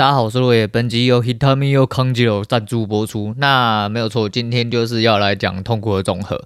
[0.00, 3.34] 大家好，我是罗爷，本集由 Hitomi Yo Kanjiro 赞助播出。
[3.36, 6.42] 那没有错，今天就是要来讲痛苦的总和。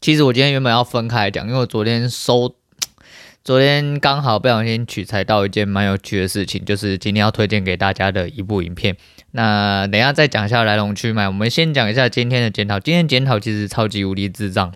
[0.00, 2.56] 其实我今天原本要分开来讲，因为我昨天收，
[3.44, 8.96] 昨天刚好不小心取材到一件蛮有趣的事情，就是今天要推荐给大家的一部影片。
[9.30, 12.80] 那等一下再讲一下来龙去脉，我们先讲一下今天的检讨。
[12.80, 14.74] 今天检讨其实超级无敌智障，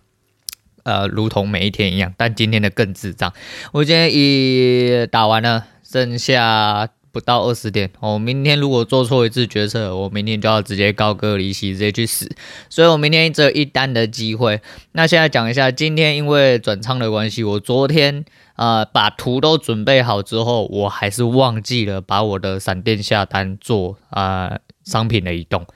[0.84, 3.32] 呃，如同每一天一样，但今天的更智障。
[3.73, 6.89] 我今天已打完了，剩下。
[7.13, 12.29] 不到二十点，我明天如果做错一次决策，我明天就要直接高歌离席，直接去死。
[12.71, 14.61] 所以我明天只有一单的机会。
[14.93, 18.25] 那现在讲一下，今天因为转仓的关系，我昨天
[18.57, 25.67] 呃把图都准备好之后，我还是忘记了把我的闪电下单做呃商品的移动。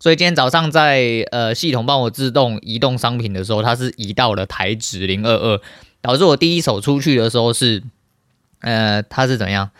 [0.00, 5.60] 所以今天早上在呃系统帮我自动移动商品的时候，它是移到了台指零二二，
[6.00, 7.82] 导致我第一手出去的时候是
[8.60, 9.70] 呃它是怎样？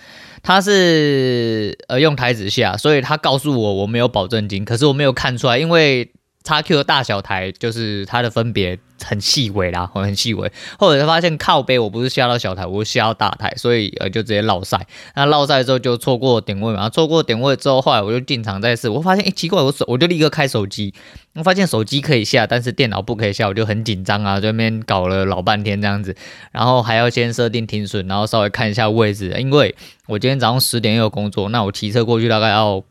[0.48, 6.10] 他是呃用台子下，所以他告诉我我没有保证金，可是我没有看出来，因为
[6.44, 10.50] XQ 的大小台就是它的分别很细微啦，很细微。
[10.78, 14.86] 后来他发现靠背我不是下到小台，我是下到大台，所以呃就直接落赛。
[15.14, 20.94] 那落赛之后就错过点位嘛，错过点位之后，后来我就进场再试，我发现哎奇怪，我手我就立刻开手机，
[21.34, 26.16] 我发现手机可以下，但是电脑不可以下，我就很紧张啊，这边搞了老半天这样子，
[26.50, 29.74] 然后还要先设定停损，然后稍微看一下位置，因为
[30.06, 32.82] 我今天早上十点又有工作，那我骑车过去大概要。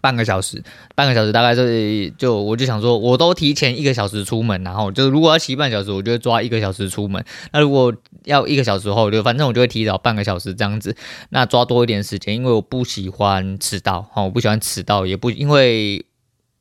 [0.00, 0.62] 半个小时，
[0.94, 7.24] 半个小时大概是就我就想说，我都提前一个小时出门，然后就如果要骑半小时，我就抓一个小时出门。
[7.52, 7.94] 那如果
[8.24, 10.96] 要一个小时后，就反正我就会提早半个小时这样子，
[11.30, 16.04] 那抓多一点时间，因为我不喜欢迟到，哈，我不喜欢迟到，也不因为。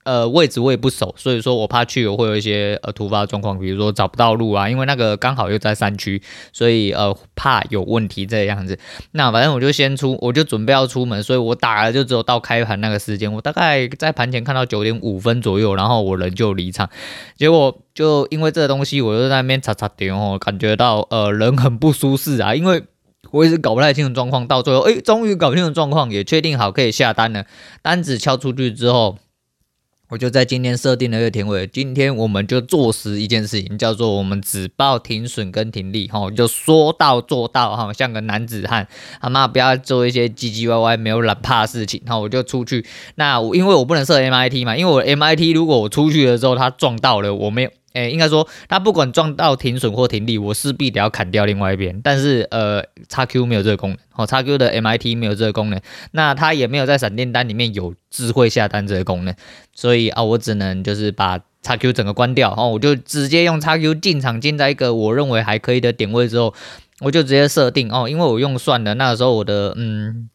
[0.06, 6.22] 呃，位置我也不熟，所以说我怕去我会有一些呃突发状况，比如说找不到路啊，因为那个刚好又在山区，
[6.54, 8.78] 所以呃怕有问题这样子。
[9.14, 16.88] 那反正我就先出，我就准备要出门，所以我打了就只有到开盘那个时间，我大概在盘前看到九点五分左右，然后我人就离场。
[17.36, 22.84] 结果就因为这个东西，我就在那边擦擦点哦，感觉到呃人很不舒适啊，因为
[23.32, 27.48] 我一直搞不太清楚状况，到最后哎终于搞清楚状况，也确定好可以下单了，
[27.82, 29.18] 单子敲出去之后。
[30.10, 38.88] 我就在今天设定了一个停位，今天我们就坐实一件事情，叫做我们只报停损跟停利，哈，就说到做到，哈，像个男子汉，
[39.20, 42.86] 他妈不要做一些唧唧歪歪、没有懒怕的事情，哈，我就出去。
[43.16, 47.72] 那我因为我不能设 MIT 嘛，因为我 MIT 如果我出去了之后他撞到了，我没有。
[47.96, 52.00] 诶，应该说，他不管撞到停损或停利，我势必得要砍掉另外一边。
[52.04, 59.34] 但是，呃，XQ 没有这个功能，哦，XQ 的 MIT 没有这个功能，那它也没有在闪电单里面有智慧下单这个功能，
[59.74, 66.54] 所以啊，我只能就是把 XQ 整个关掉，哦，我就直接用 XQ 进场进在一个我认为还可以的点位之后，
[67.00, 70.30] 我就直接设定哦，因为我用算的那个时候我的嗯。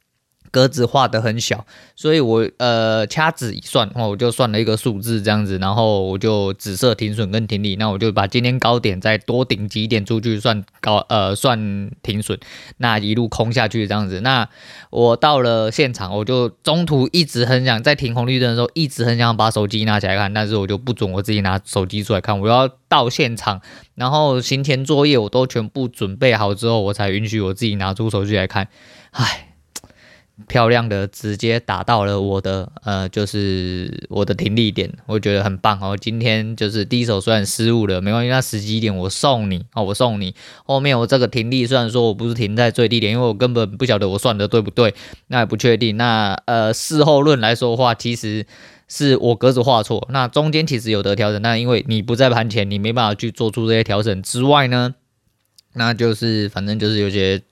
[0.51, 12.39] 格子画得很小，所以我呃掐指一算，哦，我就算了一个数字这样子，然后我就紫色停损跟停利，那我就把今天高点再多顶几点出去算高呃算停损，
[12.79, 14.21] 那一路空下去这样子。
[14.23, 14.49] 那
[14.91, 23.61] 我到了现场，我就中途一直很想在停红绿灯的时候，一直很想把手机拿起来看，但是我就不准我自己拿手机出来看，我要到现场，
[23.95, 28.69] 然后行前作业我都全部准备好之后，我才允许我自己拿出手机来看，
[29.13, 29.50] 唉。
[30.49, 35.97] 漂亮的直接打到了我的呃，就是我的停利点，我觉得很棒哦。
[36.01, 40.35] 今天就是第一手虽然失误了，没关系，那十几点我送你哦，我送你。
[40.65, 44.95] 后面我这个停利虽然说我不是停在最低点，因为我根本不晓得我算的对不对，
[45.29, 45.97] 那也不确定。
[45.97, 48.47] 那呃事后论来说的话，其实
[48.89, 54.95] 是我格子画错，那中间其实有得调整，那因为你不在盘前，你没办法去做出这些调整之外呢，
[55.75, 57.43] 那就是反正就是有些。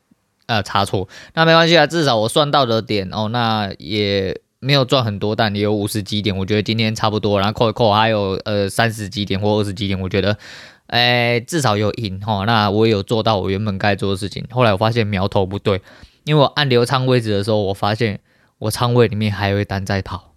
[0.48, 10.38] 呃，差错，那没关系啊，至少我算到的点哦，那也没有赚很多，但也有五十几点，我觉得今天差不多，然后扣一扣还有呃三十几点或二十几点，我觉得，
[10.86, 14.42] 哎，至少有赢哈，那我有做到我原本该做的事情。
[14.50, 15.82] 后来我发现苗头不对，
[16.24, 18.20] 因为我按流仓位置的时候，我发现
[18.58, 20.27] 我仓位里面还有一单在跑。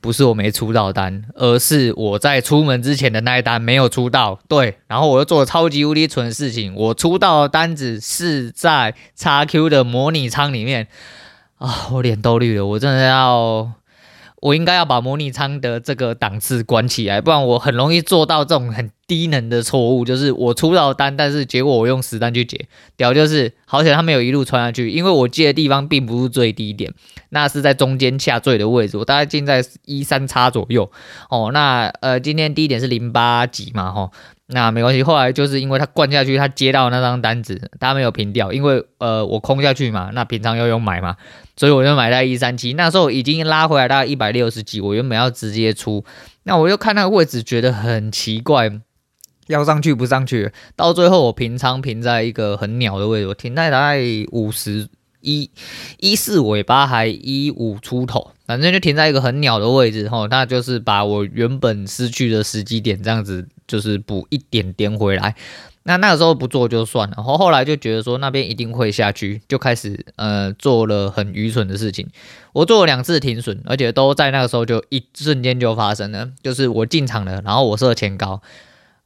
[0.00, 4.40] 不是我没出到单，而是我在出门之前的那一单没有出到。
[4.48, 10.88] 对，然后我又做了超级无敌蠢的事情，我出到的单子是在 XQ 的模拟仓里面
[11.58, 11.88] 啊！
[11.92, 13.72] 我脸都绿了，我真的要，
[14.40, 22.66] 我应该要把模拟仓的这个档次关起来，不然我很容易做到这种很低能的错误，就是我出到单，但是结果我用实单去解，
[22.96, 26.92] 屌就是好险他没有一路穿下去，因为我接的地方并不是最低点，
[27.28, 30.90] 那是在中间下坠的位置，我大概进在一三叉左右
[31.28, 31.50] 哦。
[31.52, 34.10] 那呃今天低点是零八几嘛，吼。
[34.52, 41.14] 那没关系，后来就是因为他灌下去，他接到那张单子，他没有平掉，因为呃我空下去嘛，那平常要用买嘛，
[41.60, 46.02] 所以我就买在一三七，那时候已经拉回来大概一百六十几，我原本要直接出，
[46.44, 48.80] 那我又看那个位置觉得很奇怪，
[49.46, 54.00] 要上去不上去，到最后我平仓平在一个很鸟的位置，我停在大概
[54.32, 54.88] 五十
[55.20, 55.50] 一
[55.98, 63.46] 一四尾巴还一五出头，反正就停在一个很鸟的位置吼，那就是把我原本失去的时机点这样子。
[63.70, 65.36] 就是补一点点回来，
[65.90, 72.06] 那那个时候不做就算了，然后后来就觉得说那边一定会下去，就开始呃做了很愚蠢的事情。
[72.52, 78.40] 我做了两次停损，而且都在那个时候就一瞬间就发生了，就是我进场了，然后我设前高，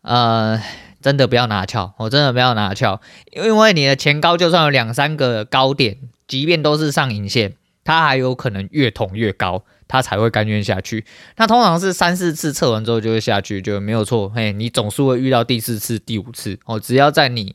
[0.03, 0.61] 呃，
[1.01, 3.01] 真的不要拿翘，我真的不要拿翘，
[3.33, 5.97] 因为你的前高就算有两三个高点，
[6.29, 7.55] 即便都是上影线，
[7.85, 9.63] 它还有可能越捅越高。
[9.87, 11.05] 他才会甘愿下去。
[11.37, 14.29] 那通常是三四次测完之后就会下去，就没有错。
[14.31, 16.81] 嘿，你总是会遇到第四次、第五次哦。
[16.81, 17.55] 只要在你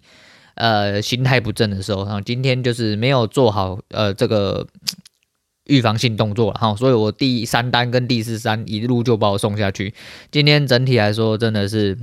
[0.54, 4.66] 呃心态不正的时候，然后今天就是没有做好呃这个
[5.66, 6.74] 预防性动作了哈。
[6.76, 9.94] 所以我第三单跟第四单一路就把我送下去。
[10.31, 11.98] 今天整体来说真的是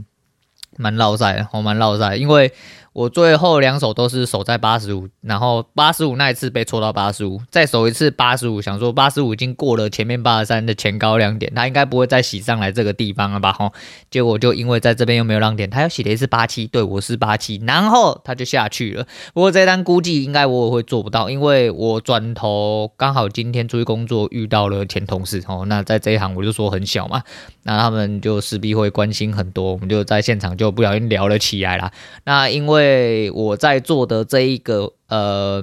[0.76, 2.52] 蛮落赛的，我蛮落赛，因为。
[2.96, 13.52] 我最后两手都是守在八十五，然后八十五那一次被戳到八十五，再守一次八十五，想说八十五已经过了前面八十三的前高两点，他应该不会再洗上来这个地方了吧？
[13.52, 13.70] 吼，
[14.10, 19.06] 结果就因为在这边又没有让点，他又洗了一次八七，对，我是八七，然后他就下去了。
[19.34, 27.22] 不过这单估计应该我也会做不到，因为我转头刚好今天出去工作遇到了前同事，哦，那在这一行我就说很小嘛，
[27.64, 31.92] 那他们就势必会关心很多，我们就在现场就不小心聊了起来啦。
[32.24, 32.85] 那因为。
[32.86, 35.60] 对我在做的这一个呃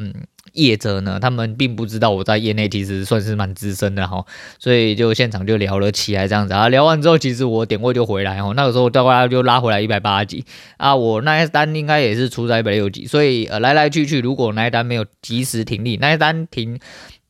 [0.52, 4.26] 业者呢，他们并不知道我在业内其实算是蛮资深的哈，
[4.60, 6.68] 所以就现场就聊了起来这样子啊。
[6.68, 10.46] 聊完之后，其实我点位就回来哦，那个时候大概就拉回来一百八十几
[10.78, 10.96] 啊。
[10.96, 16.80] 我那一单应该也是出在一百六几，所以呃来来去去，如果那一单没有及时停利，那一单停。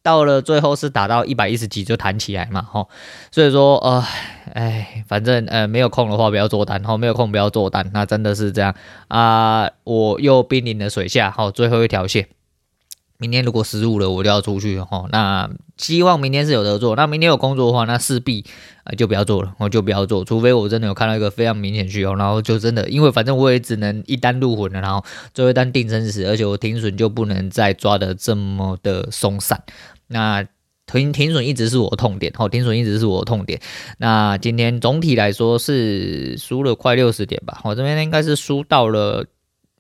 [0.03, 2.89] 到了最后是打到一百一十几就弹起来嘛，吼，
[3.31, 4.05] 所以说呃，
[4.53, 8.75] 哎，反正呃没有空的话不要做单，吼，没有空不要做单，那真的是这样。
[9.07, 12.27] 啊，我又濒临了水下，吼，最后一条线，
[13.17, 18.45] 明天如果失误了我就要出去，吼，那希望明天是有得做，那明天有工作的话，那势必
[18.83, 25.03] 啊就不要做了，我就不要做，除非我真的有看到一个非常明显需求，然后就真的，因为反正我也只能一单入魂了，然后
[25.33, 29.63] 最后一单定生死，而且我停损就不能再抓得这么的松散。
[30.07, 30.45] 那
[30.85, 33.59] 停停损一直是我的痛点，哦，停损一直是我的痛点。
[33.97, 39.25] 那今天总体来说是输了快六十点吧，我这边应该是输到了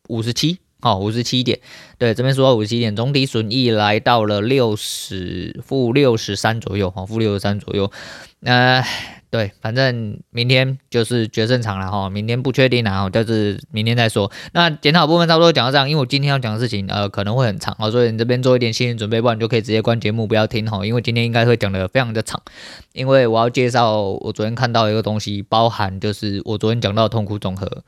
[0.07, 1.59] 五十七，哦，五十七点，
[1.97, 7.91] 对，这边输到五十七点，总体损益来到了六十负六十三左右，哦，负六十三左右，
[8.39, 8.83] 那。
[9.33, 14.31] 对，反正明天就是决胜场了哈，明天不确定啊，就是明天再说。
[14.51, 22.39] 那检讨部分差不多讲到这样，因为我今天要讲的事情呃可能会很长啊，所以你这边做一点心理准备，不然你就可以直接关节目不要听哈，因为今天应该会讲的非常的长，
[22.91, 27.83] 因为我要介绍我昨天看到一个东西，包含就是我昨天讲到的痛苦总和，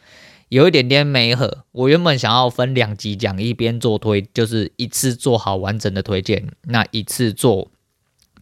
[0.49, 1.59] 有一点点没合。
[1.73, 7.69] 我原本想要分两集讲，一边做推，就是一次做好完整的推荐，那一次做。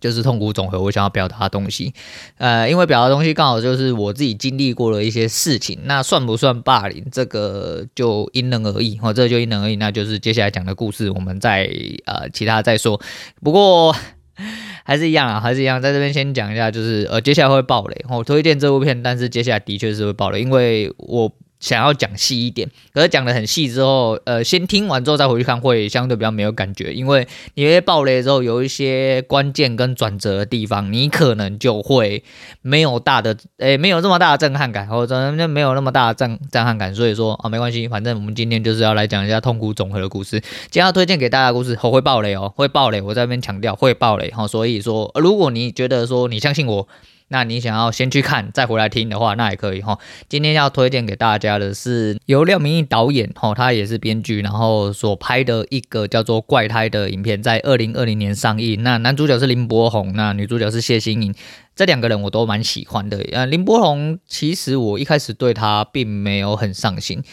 [0.04, 1.94] 就是痛苦总和，我想要表达的东西，
[2.38, 7.06] 呃，因为表达东西刚好就是我自己经历过的一些事情，那算不算霸凌？
[7.10, 11.72] 这个就因人而异，哦，这就因人而异，那就是接下来讲的故事，我们再
[12.04, 13.00] 呃其他再说。
[13.42, 13.96] 不过
[14.84, 21.32] 还是一样啊，还是一样，在这边先讲一下，就是呃接下来会爆雷，我推荐这部片，但是接下来的确是会爆雷，因为我。
[21.64, 32.22] 想要讲细一点，可是讲得很细之后，呃，先听完之后再回去看会相对比较没有感觉，因为你会爆雷之后有一些关键跟转折的地方，你可能就会
[32.62, 40.42] 没有大的，诶、没有这么大的震撼感，或者就没有那么大的震震撼感，所以说啊，没关系，反正我们今天就是要来讲一下痛苦总和的故事。
[40.70, 46.90] 今天要推荐给大家的故事，我会爆雷哦，会爆雷，我在这边强调会爆雷哈，所以说如果你觉得说你相信我。
[47.34, 49.98] 那你想要先去看再回来听的话，那也可以哈。
[50.30, 58.84] 今天要推荐给大家的是由廖明义导演哈，他也是编剧，然后所拍的一个叫做《怪胎》的影片，在二零二零年上映。
[58.84, 61.34] 那男主角是林柏宏，那女主角是谢欣颖。
[61.76, 63.18] 这两个人我都蛮喜欢的。
[63.32, 67.24] 呃，林柏宏其实我一开始对他并没有很上心。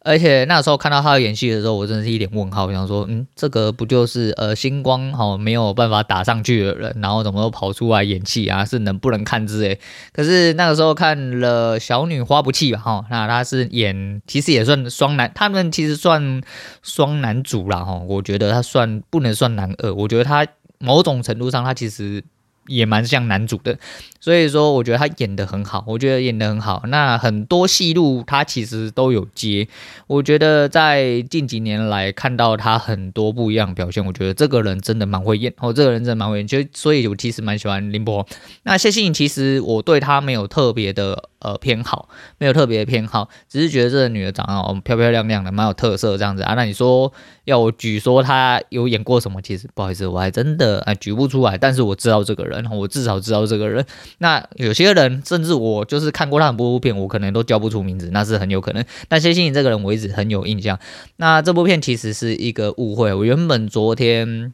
[0.00, 8.64] 而且那时候看到他演戏的时候，我真的是一脸问号，我想说，嗯，这个不就是呃星光好没有办法打上去的人，然后怎么都跑出来演戏啊？
[8.64, 9.78] 是能不能看之类。
[10.12, 16.40] 可是那个时候看了小女花不弃吧，哈，那他是演，其实也算双男，他们其实算
[16.82, 20.46] 双男主啦，哈，我觉得他算不能算男二，我觉得他
[20.78, 22.24] 某种程度上他其实。
[22.68, 23.76] 也蛮像男主的，
[24.20, 26.82] 所以说我觉得他演得很好，我觉得演得很好。
[26.86, 29.66] 那很多戏路他其实都有接，
[30.06, 38.24] 我觉得在近几年来看到他很多不一样表现，我觉得这个人真的蛮会演哦，这个人真的蛮会演，就所以我其实蛮喜欢林柏。
[38.62, 41.28] 那谢欣颖其实我对他没有特别的。
[41.40, 42.08] 呃，偏好
[42.38, 46.54] 没有特别的偏好，只是觉得这个女的长得哦漂漂亮亮的，蛮有特色这样子啊。
[46.54, 47.12] 那你说
[47.44, 49.40] 要我举说她有演过什么？
[49.40, 51.56] 其实不好意思，我还真的啊举不出来。
[51.56, 53.84] 但是我知道这个人，我至少知道这个人。
[54.18, 58.84] 那有些人甚至我就是看过他很多部片，我可能都叫不出名字，那是很有可能。
[59.08, 60.78] 但谢欣颖这个人我一直很有印象。
[61.16, 64.52] 那这部片其实是一个误会，我原本昨天。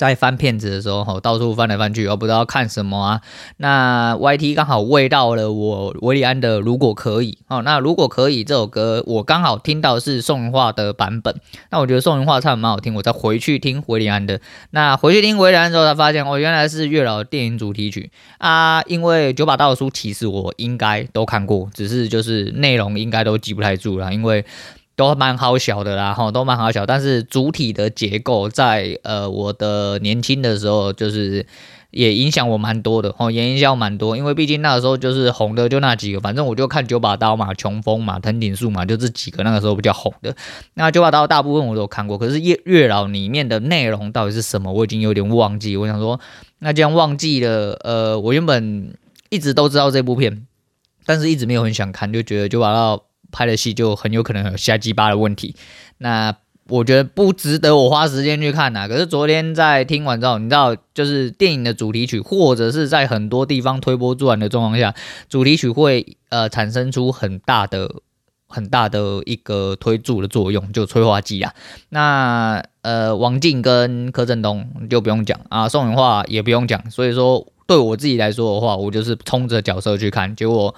[0.00, 3.20] 在翻片子的时候，到处翻来翻去，我不知道看什么啊。
[3.58, 7.60] 那 YT 刚好喂到了我韦礼安的《如果可以》哦。
[7.60, 11.38] 那如果可以这首歌，我刚好听到是宋芸樺的版本。
[11.68, 14.40] 那我觉得宋芸樺唱的蛮好听，我再回去听韦礼安的。
[14.70, 18.80] 那回去听韦礼安之后，才发现哦，原来是月老电影主题曲啊。
[18.86, 24.46] 因为九把刀的书其实我应该都看过，只是就是内容应该都记不太住了，因为。
[25.00, 31.46] 都蛮好小的啦，哈，都蛮好小，但是主体的结构在呃我的年轻的时候，就是
[31.90, 40.36] 也影响我蛮多的，哦，也影响蛮多，因为毕竟那个时候就是红的就那几个，反正我就看九把刀嘛、穷疯嘛、藤井树嘛，就这几个那个时候比较红的。
[40.74, 45.78] 那九把刀大部分我都有看过，可是月月老里面的内容到底是什么，我已经有点忘记。
[45.78, 46.20] 我想说，
[46.58, 48.94] 那这样忘记了，呃，我原本
[49.30, 50.46] 一直都知道这部片，
[51.06, 53.02] 但是一直没有很想看，就觉得九把刀。
[53.30, 55.54] 拍的戏就很有可能有瞎鸡巴的问题，
[55.98, 56.34] 那
[56.68, 58.88] 我觉得不值得我花时间去看呐、啊。
[58.88, 64.94] 可是昨天在听完之后，你知道，就是电影的主题曲，或者是在很多地方推波助澜的状况下，
[65.28, 67.90] 主题曲会呃产生出很大的、
[68.46, 71.52] 很大的一个推助的作用，就催化剂啊。
[71.88, 76.88] 那呃，王静跟柯震东就不用讲啊，宋永化也不用讲。
[76.88, 80.72] 所以说，对我自己来说的话，我就是冲着角色去看，结果。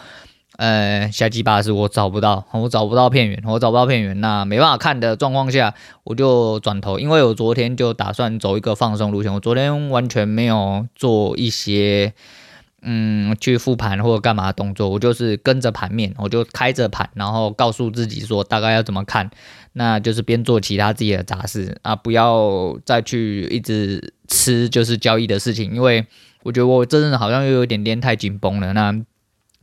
[0.63, 12.13] 呃，下集八是我找不到，我找不到片源，我找不到片源，那没办法看的状况下，我就转头，因为我昨天就打算走一个放松路线，我昨天完全没有做一些
[12.83, 19.29] 嗯去复盘或者干嘛动作，我就是跟着盘面，我就开着盘，然后告诉自己说大概要怎么看，
[19.73, 26.07] 那就是边做其他自己的杂事啊，不要再去一直吃就是交易的事情，因为
[26.45, 28.95] 我觉得我真的好像又有点点太紧绷了，那。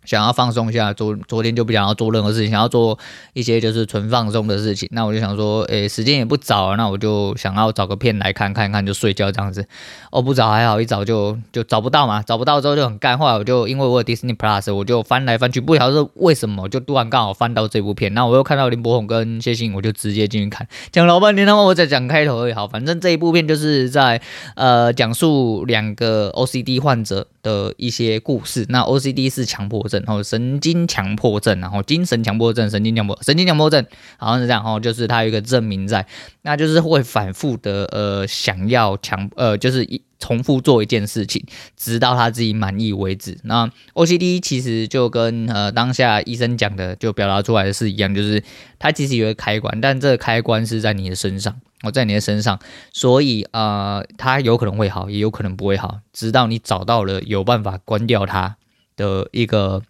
[0.06, 2.98] 想要放松一下，昨昨天就不想要做任何事情，想要做
[3.34, 4.88] 一些就是纯放松的事情。
[4.92, 9.66] 那我就想说，诶、时间也不早了，那我就想要找个片来看看看，就睡觉这样子。
[10.12, 13.18] 哦，不早还好，一早就就找不到嘛，找不到之后就很干。
[13.18, 18.14] 后来我就因为我有 Disney Plus，我就翻来翻去，不晓得为什么，就突然刚好翻到这部片。
[18.14, 20.68] 那我又看到林柏宏跟谢欣，我就直接进去看。
[20.92, 22.54] 讲老半天，他妈我在讲开头而已。
[22.54, 24.22] 好，反正这一部片就是在
[24.56, 28.66] 呃讲述两个 OCD 患者的一些故事。
[28.70, 30.02] 那 OCD 是强迫症。
[30.06, 33.86] 然后神经强迫症，然后精神强迫症，神经强迫神经强迫症，
[34.18, 36.06] 好像是这样哦，就是它有一个证明在，
[36.44, 41.46] 那就是会反复的呃想要强呃就是一重复做一件事情，
[41.78, 43.38] 直到他自己满意为止。
[43.44, 48.44] 那 OCD 其实就跟呃当下医生讲的就表达出来的是一样，就是
[48.78, 52.60] 它其实有个开关，但这个开关是在你的身上，哦，在你的身上，
[52.92, 58.58] 所以呃它有可能会好，也有可能不会好，直到你找到了有办法关掉它
[59.00, 59.82] 的一个。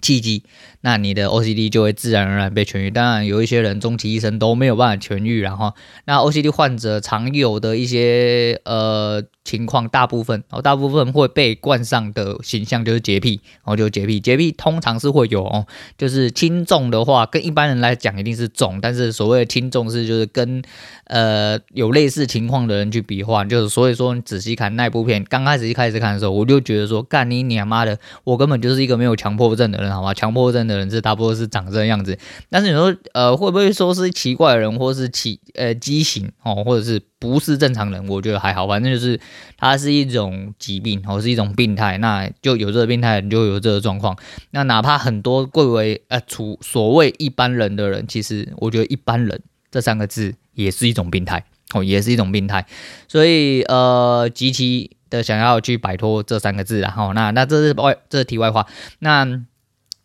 [0.00, 0.44] 契机，
[0.88, 2.90] 那你的 OCD 就会自然而然被痊愈。
[2.90, 5.74] 当然，有一些人终其一生都没有办法痊愈，然后
[6.06, 9.22] 那 OCD 患者常有的一些呃。
[9.44, 14.20] 情况大部分哦，大部分会被冠上的形象就是洁癖，然后就洁癖。
[14.20, 15.66] 洁癖通常是会有哦，
[15.96, 20.62] 就是轻重的话，跟一般人来讲一定是重，但是所谓的轻重是就是跟
[21.04, 30.12] 呃有类似情况的人去比划，就是所以说你仔细看那部片，刚开始一开始看的时候，我就觉得说，干你娘妈的，我根本就是一个没有强迫症的人，好吗？
[30.12, 32.18] 强迫症的人是大部分是长这样子，
[32.48, 37.02] 但是你说呃会不会说是奇怪的人，或是奇呃畸形哦，或者是？
[37.20, 39.18] 不是正常人，我觉得还好，反正就是
[39.56, 44.16] 它是一种疾病，或是一种病态，那就有这个病态，你就有这个状况。
[44.52, 51.44] 那哪怕很多贵为呃处所谓一般人的人，其实我觉得一般人这三个字也是一种病态
[51.74, 52.64] 哦，也是一种病态。
[53.08, 58.68] 所以呃，极其的想要去摆脱这三个字，然后那那这是外这是题外话，
[59.00, 59.42] 那。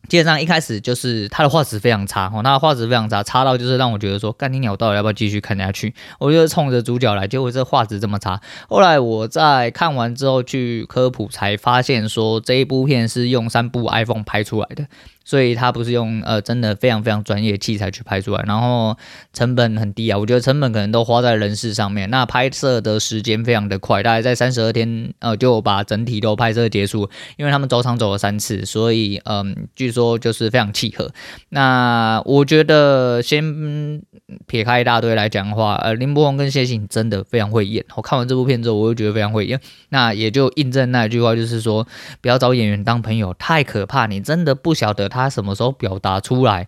[0.09, 5.93] 基本上一开始就是他的画质非常差哦，他的画质非常差，差到就是让我觉得说，干你鸟到底要不要继续看下去？
[6.19, 8.39] 我就冲着主角来，结果这画质这么差。
[8.67, 14.85] 后来我在看完之后去科普，才发现说这一部片是用三部 iPhone 拍出来的。
[15.25, 18.97] 所以它不是用呃真的非常非常专业的器材去拍出来，然后
[19.31, 22.09] 成本很低啊，我觉得成本可能都花在人事上面。
[22.09, 31.11] 那拍摄的时间非常的快，大概在三十二天呃就把整体都拍摄结束，因为他们走场走了三次，所以嗯、据说就是非常契合。
[31.49, 34.01] 那我觉得先
[34.45, 37.85] 撇开一大堆来讲的话，呃林柏宏跟谢欣真的非常会演。
[37.95, 39.59] 我看完这部片之后，我就觉得非常会演。
[39.89, 41.87] 那也就印证那一句话，就是说
[42.19, 45.12] 不要找演员当朋友，太可怕，你真的不晓得。
[45.13, 46.67] 他什么时候表达出来，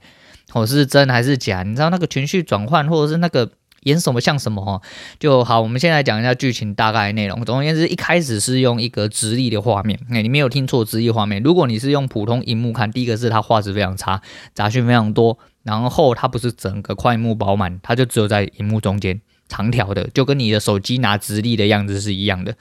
[0.53, 1.63] 哦，是真还是假？
[1.63, 3.49] 你知道那个情绪转换，或者是那个
[3.83, 4.61] 演什么像什么？
[4.61, 4.81] 哦，
[5.19, 5.59] 就好。
[5.61, 7.43] 我们先来讲一下剧情大概内容。
[7.43, 11.41] 总而言之，一开始是用一个直立的画面，哎， 你没有听错，直立画面。
[11.41, 14.21] 如果你是用普通荧幕看，第一个是它画质非常差，
[14.53, 22.55] 杂讯非常多，然后它不是整个块幕饱满，它就只有在荧幕中间长条的，就跟你的手机拿直立的样子是一样的。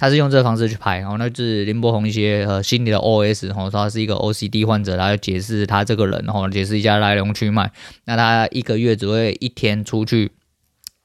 [0.00, 7.70] 他是用这个方式去拍，然后那就是林柏宏一些呃心理的 OS，然后说他是一个 OCD 患者，然后解释他这个人，然后解释一下来龙去脉。
[8.06, 10.32] 那他一个月只会一天出去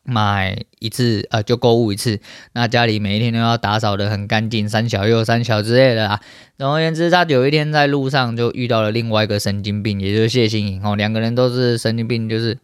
[0.03, 2.21] 买一次，呃，就购物一次。
[2.53, 6.21] 那家里每一天都要打扫的很干净，三小又三小之类的啊。
[6.57, 12.57] 总而言之，他有一天在路上就遇到了另外一个神经病，也就是谢欣颖，哦，两个人都是神经病，就是。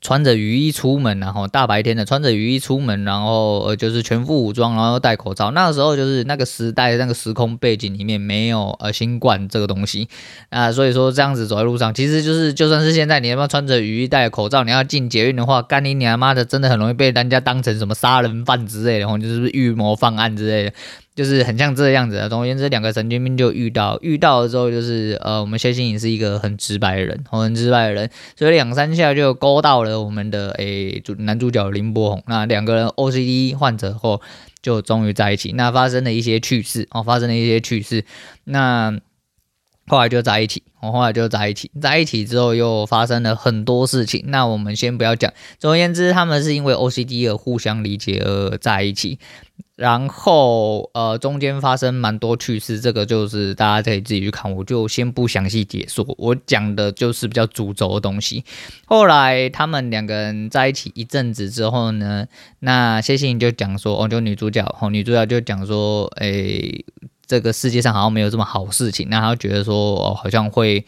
[0.00, 5.50] 穿着雨衣出门，然后大白天的穿着雨衣出门，然后呃就是全副武装，然后戴口罩。
[5.50, 10.08] 那个时候就是那个时代那个时空背景里面没有呃新冠这个东西
[10.50, 20.72] 啊，所以说这样子走在路上，其实就是就算是现在你要不要穿着雨衣戴口罩，你要进捷运的话，干你娘妈的，真的很容易被人家当成什么杀人犯之类的，然后就是预谋犯案之类的。
[21.18, 34.20] 就是很像这样子的，总而言之，两个神经病就遇到，遇到了之后就是，呃，我们谢欣颖是一个很直白的人，很直白的人，所以两三下就勾到了我们的诶主男主角林柏宏，那两个人 OCD 患者后
[34.62, 38.04] 就终于在一起，那发生了一些趣事哦，发生了一些趣事，
[38.44, 38.96] 那
[39.88, 49.18] 后来就在一起，我后来就在一起，在一起之后又发生了很多事情，那我们先不要讲，总而言之，他们是因为 OCD 而互相理解而在一起。
[49.78, 56.04] 然后，呃，中间发生蛮多趣事，这个就是大家可以自己去看，我就先不详细解说。
[56.18, 58.44] 我讲的就是比较主轴的东西。
[58.86, 62.26] 后来他们两个人在一起一阵子之后呢，
[62.58, 66.84] 那谢欣颖就讲说，哦，就女主角，哦，女主角就讲说，诶，
[67.28, 70.84] 这个世界上好像没有这么好事情，那他觉得说，哦，好像会。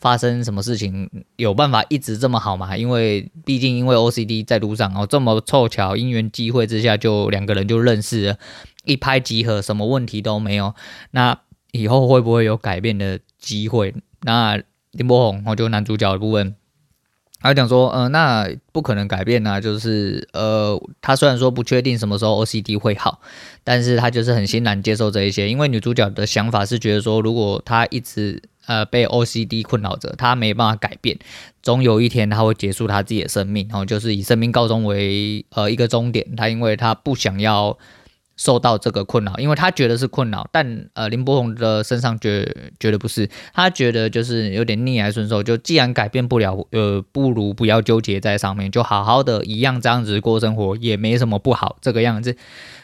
[0.00, 2.76] 发生什么事情有办法一直这么好吗？
[2.76, 8.38] 因为毕竟因为 OCD 在路上哦，这么凑巧，因缘机会之下就两个人就认识了，
[8.84, 10.74] 一拍即合，什么问题都没有。
[11.12, 11.38] 那
[11.72, 13.94] 以后会不会有改变的机会？
[14.20, 16.54] 那林柏宏哦，就男主角的部分，
[17.44, 23.20] 他讲说，呃，那不可能改变呢，就是呃，他虽然说不确定什么时候 OCD 会好，
[23.62, 28.42] 但是他就是很欣然接受这一些，因为女主角的想法是觉得说，如果他一直。
[28.66, 31.18] 呃，被 OCD 困扰着，他没办法改变，
[31.62, 36.34] 总有一天他会结束他自己的生命，然后就是以生命告终为呃一个终点。
[36.34, 37.76] 他因为他不想要
[38.36, 42.44] 受到这个困扰，因为他觉得是困扰，但呃林柏宏的身上觉
[42.80, 52.36] 觉得不是，他觉得就是有点逆来顺受，就既然改变不了，呃，不如不要纠结在上面，就好好的一样这样子过生活，也没什么不好这个样子。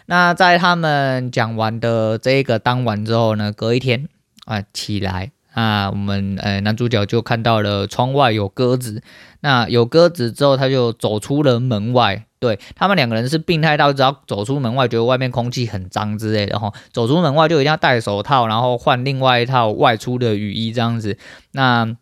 [0.07, 4.09] 那在他们讲完的这个当晚之后呢，隔一天
[4.45, 5.33] 啊、起来。
[5.53, 9.03] 那我们呃男主角就看到了窗外有鸽子，
[9.41, 12.27] 那有鸽子之后，他就走出了门外。
[12.41, 21.19] 对，他们两个人是病态到只要走出门外，觉得外面空气很脏之类的哈，走出门外就一定要戴手套，然后换另外一套外出的雨衣这样子。
[21.53, 21.95] 那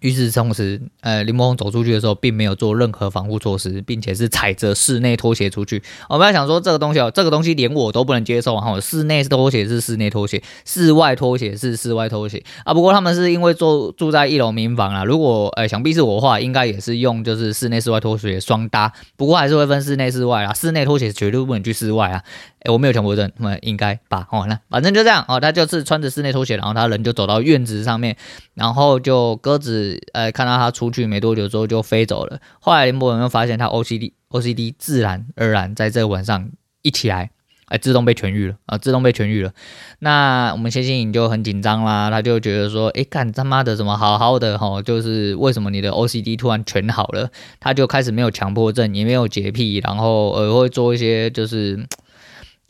[0.00, 5.82] 与此同时，呃，林柏宏走出去的时候，并没有做任何防护措施，并且是踩着室内拖鞋出去。
[6.08, 8.80] 我们要想说，这个东西哦，这个东西连我都不能接受哈。
[8.80, 12.72] 室内拖鞋是室内拖鞋，室外拖鞋是室外拖鞋啊。
[12.72, 15.04] 不过他们是因为住住在一楼民房啊。
[15.04, 18.92] 如果呃，想必是我的话，应该也是用就是室内室外拖鞋双搭。
[19.16, 20.54] 不过还是会分室内室外啊。
[20.54, 22.22] 室内拖鞋绝对不能去室外啊。
[22.60, 24.26] 诶，我没有强迫症，那么应该吧？
[24.30, 25.38] 哦，那反正就这样哦。
[25.38, 28.16] 他就是穿着室内拖鞋，然后他人就走到院子上面，
[28.54, 32.38] 然后就搁子呃看到他出去没多久之后就飞走了。
[32.60, 36.50] 后来林博文又发现他 OCD OCD 自然而然在这个晚上
[36.82, 37.30] 一起来，
[37.66, 39.52] 哎，自动被痊愈了啊，自动被痊愈了。
[40.00, 47.30] 那我们谢欣颖就很紧张啦，他就觉得说，诶，干他妈的怎么好好的哈，就是为什么你的 OCD 突然全好了？
[47.58, 51.84] 他就开始没有强迫症，也没有洁癖，然后呃会做一些就是。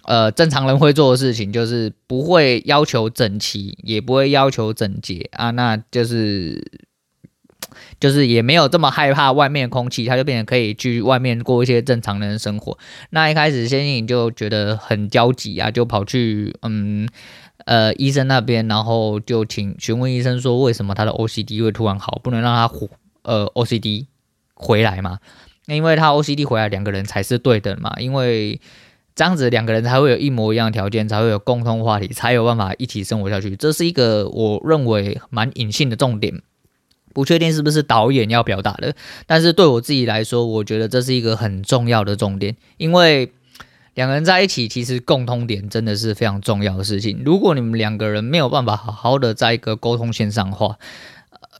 [0.06, 6.62] 呃正常人会做的事情，就是不会要求整齐，也不会要求整洁啊，那就是
[8.00, 12.78] 就是也没有这么害怕外面空气，他就变成可以去外面过一些正常人的生活。
[13.10, 17.08] 那一开始先生就觉得很焦急啊，就跑去嗯
[17.66, 22.74] 呃医生那边，然后就请询问医生说，为什么他的 OCD 会突然好，不能让他
[23.22, 24.06] 呃 OCD
[24.54, 25.18] 回来嘛？
[25.66, 27.94] 那因为他 OCD 回来，两个人才是对等嘛。
[27.98, 28.60] 因为
[29.14, 33.56] 这样子两个人才会有一模一样的条件，才会有共同话题，才有办法一起生活下去。
[33.56, 36.42] 这是一个我认为蛮隐性的重点，
[37.14, 38.94] 不确定是不是导演要表达的。
[39.26, 43.32] 但是对我自己来说，我觉得这是一个很重要的重点，因为
[43.94, 47.22] 两个人在一起，其实共通点真的是非常重要的事情。
[47.24, 50.76] 如果你们两个人没有办法好好的在一个沟通线上的话，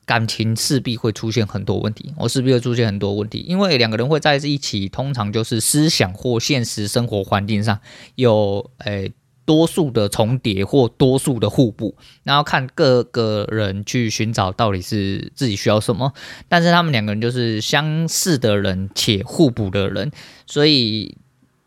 [0.05, 7.79] 感情势必会出现很多问题，我势必会出现很多问题，因为两个人会在一起，通常就是思想或现实生活环境上
[8.17, 9.13] 有诶、
[9.45, 16.13] 多数的重叠或多数的互补，然后看各个人去寻找到底是自己需要什么，
[16.49, 20.11] 但是他们两个人就是相似的人且互补的人，
[20.47, 21.17] 所以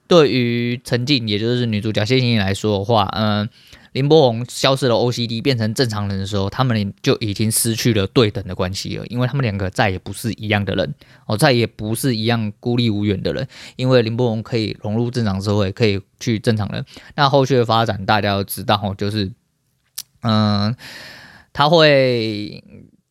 [0.08, 3.50] 对于陈静，也就是女主角谢欣怡来说的话，嗯、
[3.98, 10.94] 林柏宏消失了 OCD 变成正常人的时候，他们就已经失去了对等的关系了，因为他们两个再也不是一样的人，
[11.26, 13.48] 哦，再也不是一样孤立无援的人。
[13.76, 16.86] 因为林柏宏可以融入正常社会，可以去正常人。
[17.16, 19.32] 那后续的发展大家都知道，哦就是，
[20.22, 20.76] 嗯，
[21.52, 22.64] 他会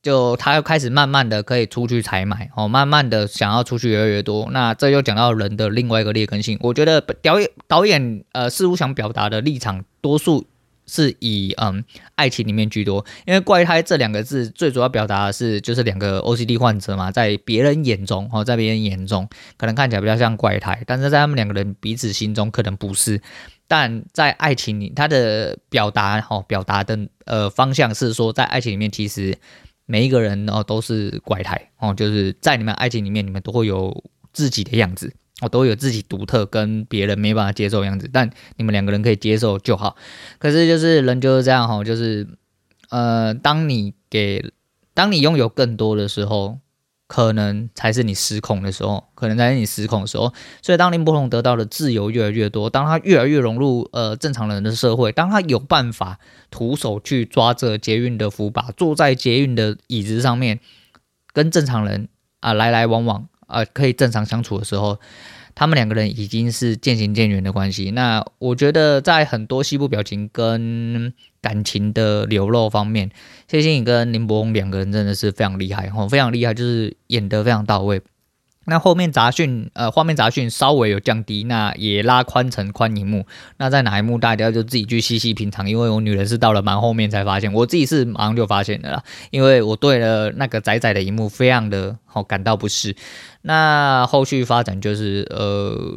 [0.05, 4.49] 就他要开始慢慢的可以出去采买，哦，慢慢的想要出去越来越多。
[4.53, 6.57] 那这又讲到人的另外一个劣根性。
[6.61, 10.46] 我觉得导演导演呃似乎想表达的立场，多数。
[10.87, 23.20] 是以嗯爱情里面居多，因为怪胎这两个字最主要表达的是就是两个 OCD 患者嘛，在别人眼中哦，在别人眼中可能看起来比较像怪胎，但是在他们两个人彼此心中可能不是。
[23.68, 29.37] 但在爱情里，他的表达哦，表达的呃方向是说，在爱情里面其实
[29.87, 35.12] 每一个人哦都是怪胎哦，就是在你们爱情里面，你们都会有自己的样子。
[35.42, 39.94] 我都有自己独特跟别人没办法接受样子，但你们两个人可以接受就好。
[40.38, 42.27] 可是就是人就是这样哈，就是
[42.88, 44.53] 呃，当你给，
[44.94, 46.61] 当你拥有更多的时候，
[47.07, 50.33] 可能才是你失控的时候，可能才是你失控的时候。
[50.62, 56.18] 所以当林柏宏得到的自由越来越多，当他越来越融入呃正常人的社会，当他有办法
[56.51, 60.61] 徒手去抓着捷运的扶把，坐在捷运的椅子上面，
[61.35, 62.09] 跟正常人
[62.40, 63.29] 啊、来来往往。
[63.46, 64.98] 啊，可以正常相处的时候，
[65.54, 67.90] 他们两个人已经是渐行渐远的关系。
[67.92, 73.11] 那我觉得在很多西部表情跟感情的流露方面，
[73.48, 78.02] 谢欣颖跟林柏宏两个人真的是非常厉害，哦，非常厉害，就是演的非常到位。
[78.68, 83.24] 那后面杂讯，呃，画面杂讯稍微有降低，那也拉宽成宽荧幕。
[83.59, 85.70] 那在哪一幕，大家就自己去细细品尝。
[85.70, 89.02] 因为我女人是到了蛮后面才发现，我自己是马上就发现的啦。
[89.31, 92.96] 因为我对了那个窄窄的荧幕非常的好感到不适。
[93.42, 95.96] 那后续发展就是，呃，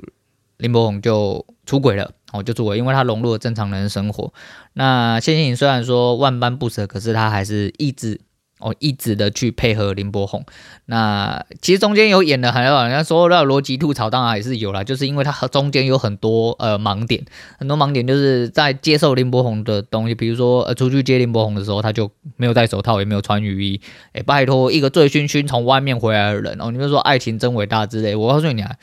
[0.58, 4.32] 林柏宏就出轨了，哦，就出轨，因为他融入了正常人的生活。
[4.73, 8.21] 那谢欣颖虽然说万般不舍，可是他还是一直。
[8.60, 10.45] 哦，一直的去配合林柏宏，
[10.86, 17.24] 那其实中间有演的很好，人家说到逻辑吐槽，当然也是有啦，就是因为他和中间有很多呃盲点，
[17.58, 28.76] 很多盲点就是在接受林柏宏的东西，比如说呃出去接林柏宏的时候，他就没有戴手套，也没有穿雨衣，哎，拜托一个醉醺醺从外面回来的人哦，你们说爱情真伟大之类，我告诉你啊。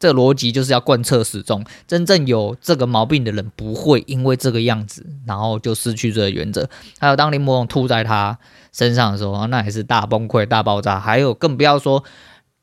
[0.00, 1.64] 这个逻辑就是要贯彻始终。
[1.86, 6.68] 真正有这个毛病的人，不会因为这个样子，然后就失去这个原则。
[6.98, 8.36] 还有，当林魔龙吐在他
[8.72, 10.98] 身上的时候，那也是大崩溃、大爆炸。
[10.98, 12.02] 还有，更不要说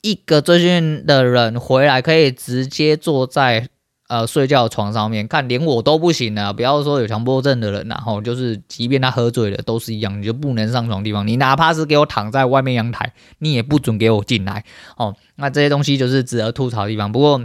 [0.01, 3.69] 一个追训的人回来，可以直接坐在。
[4.07, 6.53] 呃，睡觉床上面看，连我都不行了。
[6.53, 11.27] 不要说有强迫症的人，然后就是，即便他喝醉了，都是一样，你就不能上床地方。
[11.27, 14.63] 你哪怕是给我躺在外面阳台，你也不准给我进来。
[14.95, 17.11] 哦，那这些东西就是值得吐槽的地方。
[17.11, 17.41] 不过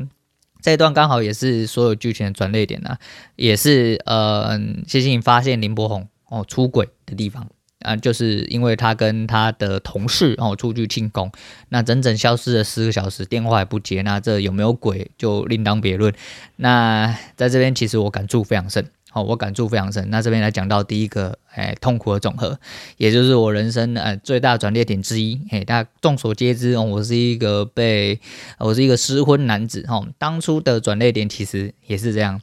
[0.60, 2.98] 这一段刚好也是所有剧情的转捩点呢、啊，
[3.34, 7.48] 也是呃，谢欣颖发现林柏宏哦出轨的地方。
[7.82, 11.30] 啊，就是因为他跟他的同事哦出去庆功，
[11.68, 16.12] 那整整消失了四个小时，电话也不接，那这有没有鬼就另当别论。
[16.56, 20.08] 那在这边其实我感触非常深，哦，我感触非常深。
[20.10, 22.58] 那这边来讲到第一个，哎，痛苦的总和，
[22.96, 25.40] 也就是我人生呃最大转捩点之一。
[25.50, 28.20] 哎，大家众所皆知哦，我是一个被
[28.58, 32.40] 我是一个失婚男子哈，当初的转捩点其实也是这样。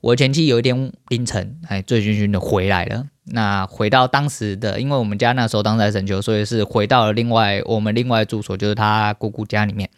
[0.00, 3.06] 我前妻有一天凌晨，哎，醉醺醺的回来了。
[3.24, 9.88] 那回到当时的，因为我们家那时候当时在神丘，所以是回到了另外我们另外住所，就是他姑姑家里面。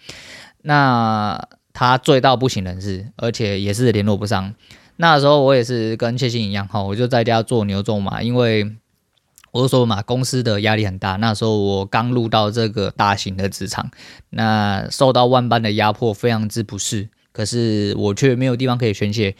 [0.63, 4.55] 那他醉到不省人事，而且也是联络不上。
[4.97, 8.77] 那时候我也是跟谢欣一样哈，我就在家做牛做马，因为
[9.53, 11.17] 我说嘛，公司的压力很大。
[11.17, 13.91] 那时候我刚入到这个大型的职场，
[14.31, 17.09] 那受到万般的压迫，非常之不适。
[17.33, 19.35] 可是我却没有地方可以宣泄。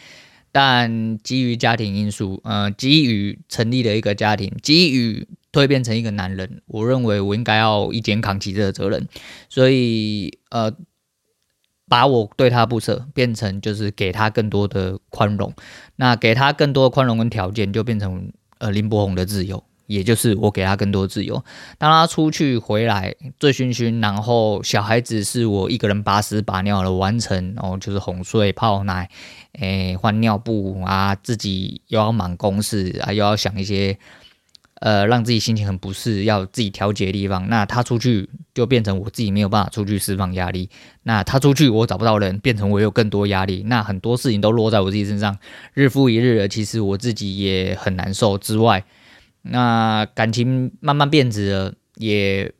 [0.55, 9.05] 但基于家庭因素，呃，基于成立了一个家庭，基于蜕变成一个男人，我认为我应该要一肩扛起这个责任。
[9.49, 10.71] 所以，呃。
[11.87, 15.53] 把我对他不舍变成就是给他更多的宽容，
[15.97, 21.45] 那给他更多的宽容跟条件就变成呃林柏宏的自由，也就是我给他更多自由。
[21.77, 29.11] 当他出去回来醉醺醺，然后小孩子是我一个人把屎把尿的完成，然后就是哄睡、泡奶、
[29.59, 33.97] 诶换尿布啊，自己又要忙公事啊，又要想一些。
[34.81, 37.47] 呃，让自己心情很不适，要自己调节的地方。
[37.47, 40.69] 那他出去就变成我自己没有办法出去释放压力。
[41.03, 43.63] 那他出去我找不到人，变成我有更多压力。
[43.67, 45.39] 那很多事情都落在我自己身上，
[45.73, 48.37] 日复一日的，其实我自己也很难受。
[48.37, 48.83] 之外，
[49.43, 52.51] 那感情慢慢变质了，也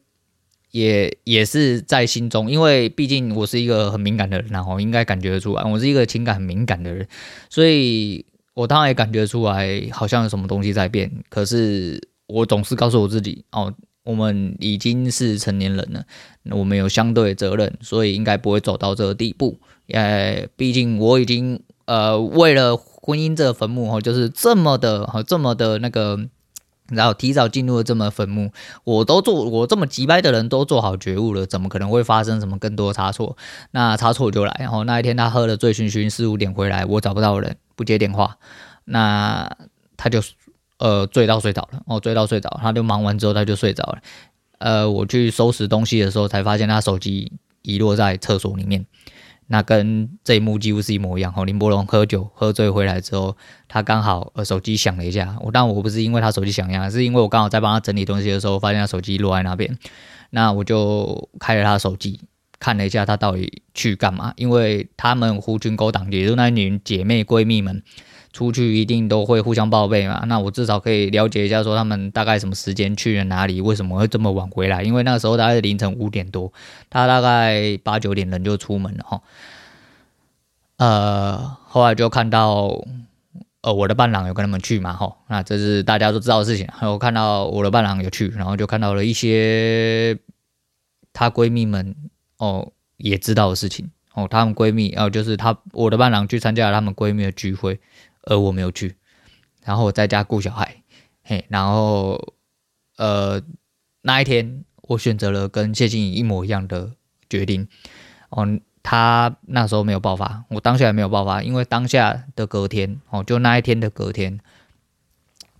[0.75, 7.07] 也也是在心中，因为毕竟我是一个很敏感的人，然后应该感觉得出来，我是一个情感很敏感的人，
[7.49, 8.25] 所以。
[8.55, 11.11] 我当然也感觉出来，好像有什么东西在变。
[11.27, 13.73] 可是我总是告诉我自己，哦，
[14.05, 16.05] 我们已经是成年人了，
[16.51, 19.59] 我们有相对责任，所以应该不会走到这个地步。
[19.89, 26.17] 呃，毕竟我已经呃为了婚姻这个坟墓，哦，就是这么的，哈，这么的那个。
[26.89, 28.51] 然后提早进入了这么坟墓，
[28.83, 33.35] 我都做，我这么急掰的人都做好觉悟了，怎么可能会发生什么更多差错？
[33.71, 34.55] 那差错就来。
[34.59, 38.37] 然后那一天他喝了醉醺醺，四五点回来，我找不到人，不接电话，
[38.83, 39.49] 那
[39.97, 40.21] 他就
[40.77, 41.81] 呃醉到睡着了。
[41.87, 43.99] 哦，醉到睡着，他就忙完之后他就睡着了。
[44.59, 48.85] 呃，我去收拾东西的时候才发现他手机遗落在厕所里面。
[49.47, 51.33] 那跟这一幕几乎是一模一样。
[51.35, 55.35] 哦，林柏龙喝酒喝醉回来之后，他刚好呃手机响了一下。
[55.41, 59.77] 我但我不是因为他手机响一下，是因为我刚好在帮他整理东西的时候，发现他手机落在那边。
[60.31, 62.21] 那我就开了他手机，
[62.59, 64.33] 看了一下他到底去干嘛。
[64.35, 67.83] 因为他们狐群狗党，也就是那群姐妹闺蜜们。
[68.35, 74.83] 出去一定都会互相报备嘛，那我至少可以了解一下，说他们大概什么时间去了哪里，为什么会这么晚回来？
[74.83, 76.51] 因为那个时候大概是凌晨五点多，
[76.89, 79.21] 他大概八九点人就出门了哈。
[80.75, 82.83] 呃，后来就看到，
[83.61, 86.67] 呃，我的伴郎有跟他们去嘛哈，那这是大家都知道的事情。
[86.81, 90.19] 然后看到我的伴郎有去，然后就看到了一些
[91.13, 91.95] 她闺蜜们
[92.37, 97.79] 哦也知道的事情哦，她们闺蜜哦就是她我的伴郎去参加了她们闺蜜的聚会。
[98.25, 98.95] 而我没有去，
[99.63, 100.83] 然后我在家顾小孩，
[101.23, 102.33] 嘿，然后
[102.97, 103.41] 呃
[104.01, 106.91] 那一天我选择了跟谢金颖一模一样的
[107.29, 107.67] 决定，
[108.29, 114.39] 哦，他那时候没有爆发，我当下也没有爆发，因为当下的隔天，哦，就那一天的隔天，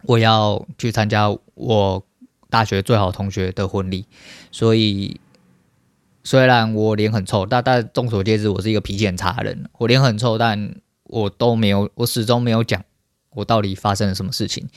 [0.04, 2.06] 我要去参加我
[2.50, 4.06] 大学最好同学的婚礼，
[4.52, 5.20] 所以
[6.24, 10.76] 虽然我脸很臭，但但众所皆知我是一个脾气很差的人，我脸很臭，但。
[11.06, 12.84] 我都没有，我始终没有讲
[13.32, 14.68] 我到底发生了什么事情，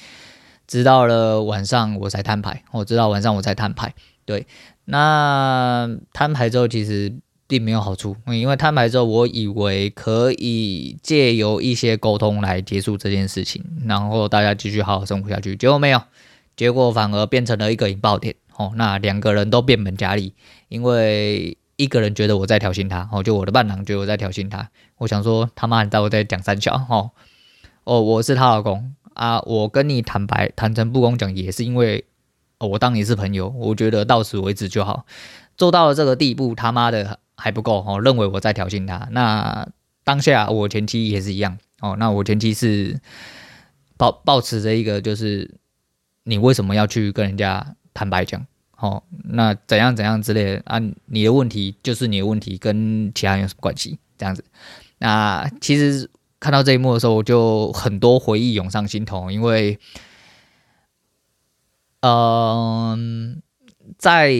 [0.66, 2.62] 直到了晚上我才摊牌。
[2.72, 4.46] 我知道晚上我才摊牌，对，
[4.84, 7.14] 那摊牌之后其实
[7.46, 15.56] 并没有好处，因为摊牌之后我以为可以借由一些沟通来结束这件事情，然后大家继续好好生活下去。
[15.56, 16.02] 结果没有，
[16.56, 18.34] 结果反而变成了一个引爆点。
[18.56, 20.34] 哦，那两个人都变本加厉，
[20.68, 21.56] 因为。
[21.78, 24.68] 一个人觉得我在挑衅他，哦，就我的伴郎觉得我在挑衅他。
[24.96, 27.12] 我想说，他妈，你知道我在讲三小，哦，
[27.84, 32.04] 哦，我是他老公啊，我跟你坦白、坦诚不公讲，也是因为，
[32.58, 35.06] 哦，我当你是朋友，我觉得到此为止就好。
[35.56, 39.08] 做到了这个地步，他妈的还不够，哦，认为我在挑衅他。
[39.12, 39.68] 那
[40.02, 43.00] 当下我前妻也是一样，哦，那我前妻是
[43.96, 45.48] 抱抱持着一个，就是
[46.24, 48.44] 你为什么要去跟人家坦白讲？
[48.80, 50.78] 哦，那怎样怎样之类的啊？
[51.06, 53.98] 你的问题就是你的问题，跟其他人有什么关系？
[54.16, 54.44] 这样子，
[54.98, 59.80] 那其实看到这一幕的时候，我就很多回忆涌上心头，因为，
[62.02, 62.98] 嗯、呃，
[63.98, 64.32] 在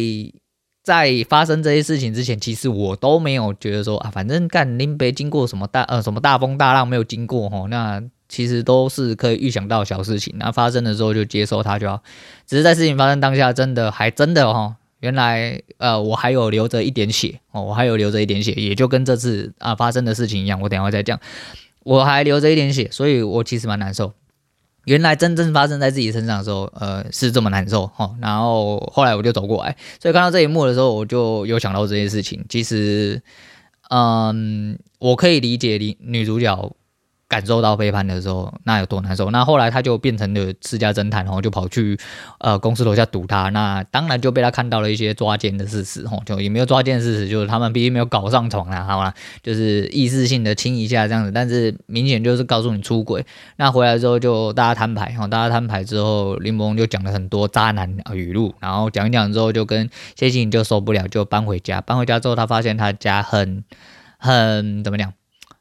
[0.85, 8.03] 在发生这些事情之前，其实我都没有觉得说啊，反正干林北经过什么大呃什么大风大浪没有经过哈，那。
[8.29, 12.03] 其实都是可以预想到小事情，那发生的时候就接受它就好。
[12.47, 20.61] 只是在事情发生当下，真的还真的哦，原来呃我还有流着一点血哦，我还有流着一点血，也就跟这次啊发生的事情一样。
[20.61, 21.19] 我等下会再讲，
[21.85, 24.13] 我还流着一点血，所以我其实蛮难受。
[24.85, 28.15] 原来真正发生在自己身上的时候，呃是这么难受哈。
[28.21, 32.45] 然后后来我就走过来，所以看到这一幕的时候，我就有想到这件事情。
[32.49, 33.23] 其实，
[33.91, 36.73] 嗯，我可以理解女女主角。
[37.29, 39.31] 感受到背叛的时候，那有多难受？
[39.31, 41.99] 那后来他就变成了私家侦探，然后就跑去
[42.39, 43.51] 呃公司楼下堵他。
[43.51, 49.13] 那当然就被他看到了一些抓奸的事实，吼，就也没有抓奸的事实，就是他们毕竟没有搞上床啦，好吧？
[49.43, 53.27] 就是意识性的亲一下这样子，但是明显就是告诉你出轨。
[53.57, 61.83] 那回来之后就大家摊牌，哈，大家摊牌之后，林柏宏就讲了很多渣男语录，然后讲一讲之后就跟谢欣颖就受不了，就搬回家。
[61.83, 63.63] 搬回家之后，他发现他家很
[64.19, 65.13] 很怎么讲？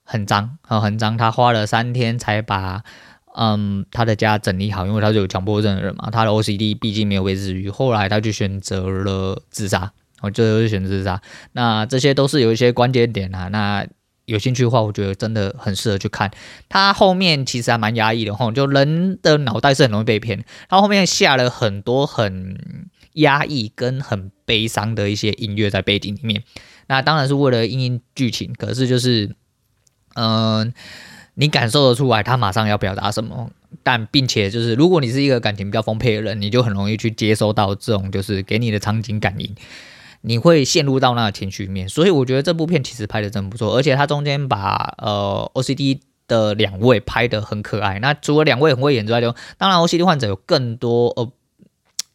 [0.09, 1.17] 很脏啊，很脏。
[1.17, 2.81] 他花了三天才把，
[3.35, 6.09] 嗯，他的家整理好，因为他是有强迫症的人嘛。
[6.09, 9.91] 他的 OCD 毕竟没有被治愈，后来他就选择了自杀，
[10.21, 11.21] 哦，最后就选择自杀。
[11.51, 13.49] 那这些都是有一些关键点啊。
[13.49, 13.85] 那
[14.23, 16.31] 有兴趣的话，我觉得真的很适合去看。
[16.69, 20.45] 他后面其实还蛮压抑的，吼，就人的脑袋是很容易被骗。
[20.69, 22.57] 他后面下了很多很
[23.15, 26.43] 压抑跟很悲伤的一些音乐在背景里面。
[26.87, 29.35] 那当然是为了因应剧情，可是就是。
[30.17, 30.73] 嗯、
[31.35, 33.51] 你感受得出来他马上要表达什么，
[33.83, 39.55] 但并且就是，如果你是一个感情比较丰沛的人，你就很容易去接收到这种就是给你的场景感应，
[40.21, 41.87] 你会陷入到那个情绪面。
[41.87, 47.99] 所以我觉得这部片其实拍的真不错，而且它中间把呃 OCD 的两位拍得很可爱。
[47.99, 51.31] 那除了两位很会演之外，就当然 OCD 患者有更多呃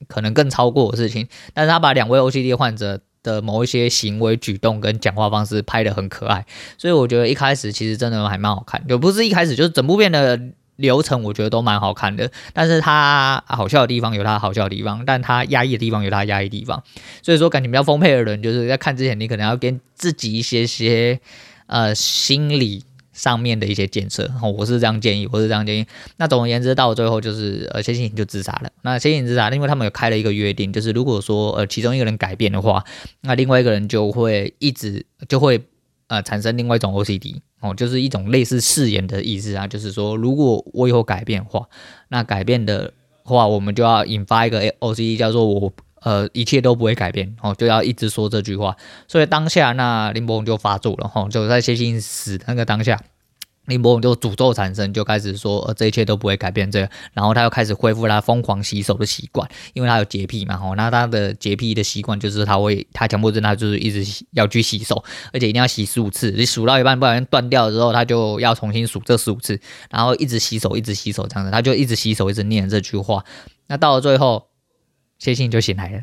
[0.09, 3.01] 可能更超过的事情，但是他把两位 OCD 患者。
[3.23, 6.45] 的某一些行为举动跟讲话方式拍的很可爱，
[6.77, 10.41] 所以我觉得一开始其实真的还蛮好看，就不是一开始就是整部片的
[10.77, 12.31] 流程，我觉得都蛮好看的。
[12.53, 16.83] 但是它好笑的地方有它好笑的地方，但它压抑的地方有它压抑地方。
[17.23, 21.21] 所以说感情比较丰沛的人，就是在看之前，你可能要跟自己一些些
[21.67, 22.85] 呃心理。
[23.13, 25.87] 上面的一些建设，我是这样建议，我是这样建议。
[26.17, 28.71] 那总而言之，到最后就是呃，谢欣颖就自杀了。
[28.83, 32.83] 那谢欣颖自杀，因为他们有开了一个约定，就是如果说呃其中一个人改变的话，
[33.21, 35.61] 那另外一个人就会一直就会
[36.07, 41.69] 呃产生另外一种 OCD 哦，就是一种类似誓言的意思啊，就是说如果我以后改变的话，
[42.09, 42.93] 那改变的
[43.25, 45.73] 话，我们就要引发一个 OCD，叫做我。
[46.03, 48.77] 呃，一切都不会改变哦，就要一直说这句话。
[49.07, 53.01] 所以当下，那林伯宏就发作了哈，就在谢欣死那个当下，
[53.67, 56.91] 林伯宏就诅咒产生，就开始说呃，这一切都不会改变这个。
[57.13, 60.75] 然后他又开始恢复他疯狂洗手的习惯，因为他有洁癖嘛哈。
[60.77, 66.33] 那他的洁癖的习惯就是他会，他强迫症他就是一直要去洗手，而且一定要洗十五次。
[66.33, 73.25] 你数到一半不小心断掉之后，他就要重新数这十五次，然后一直洗手，一直洗手这样子，他就一直洗手，一直念这句话。
[73.69, 74.49] 那到了最后。
[75.23, 76.01] 谢欣颖就醒来了，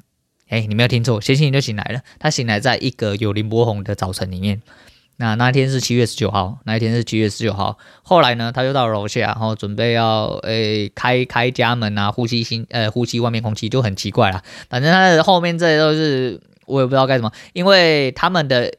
[0.48, 2.00] 哎，你没有听错，谢欣颖就醒来了。
[2.20, 4.62] 他醒来在一个有林柏宏的早晨里面。
[5.18, 7.78] 那那天是七月十九号，那一天是七月十九号。
[8.02, 14.42] 后来呢，他就到楼下，然后准备要诶开开家门啊，呼吸新呃呼吸外面空气，就很奇怪啦。
[14.70, 18.74] 反正他的后面这些都是我也不知道该怎么，因为他们的。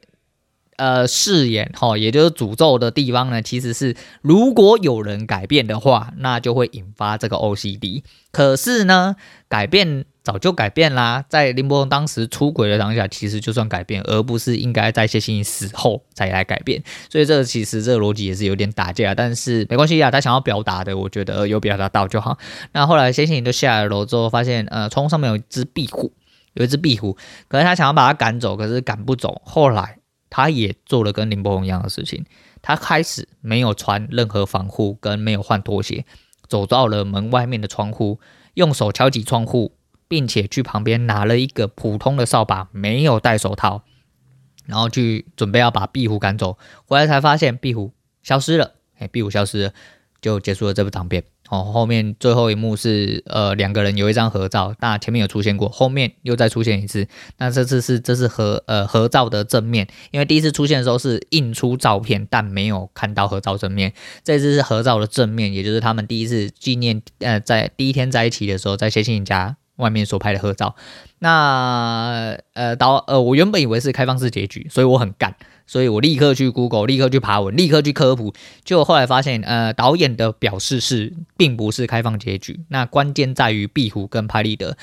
[0.77, 8.01] 呃，誓言哈，也就是诅咒的地方呢，其实是如果有人改变的话，那就会引发这个 OCD。
[8.31, 9.15] 可是呢，
[9.47, 16.83] 改变早就改变啦，在林柏宏当时出轨的当下，其实就算改变，而不是应该在谢欣颖死后才来改变。
[17.09, 22.37] 所以这个其实这个逻辑也是有点打架，但是没关系啊，他想要表达的，我觉得有表达到就好。
[22.73, 26.13] 那后来谢欣颖就下了楼之后，发现呃，窗户上面有一只壁虎，
[26.53, 29.41] 有一只壁虎，可是他想要把它赶走，可是赶不走。
[29.45, 29.97] 后来。
[30.33, 32.23] 他也做了跟林柏宏一样的事情，
[32.61, 36.05] 他开始没有穿任何防护，跟没有换拖鞋，
[36.47, 38.17] 走到了门外面的窗户，
[38.53, 39.73] 用手敲击窗户，
[40.11, 43.83] 并且去旁边拿了一个普通的扫把，没有戴手套，
[44.65, 49.73] 然后去准备要把壁虎赶走，回来才发现壁虎消失了，哎，壁虎消失了，
[50.19, 51.23] 就结束了这部长片。
[51.49, 57.07] 哦，后面最后一幕是呃两个人有一张合照，那前面有出现过，后面又再出现一次。
[57.37, 63.93] 那这次是这是合呃合照的正面，因为第一次出现的时候是印出照片，但没有看到合照正面。
[64.25, 70.75] 这次是合照的正面，也就是他们第一次纪念呃在第一天在一起的时候，在谢欣颖家外面所拍的合照。
[71.19, 75.35] 那呃导呃我原本以为是开放式结局，所以我很干。
[75.67, 78.33] 所以我立刻去 Google，立刻去爬文，立刻去科普，
[78.65, 84.75] 结果后来发现，呃，导演的表示是，并不是开放结局，那关键在于壁虎跟拍立得。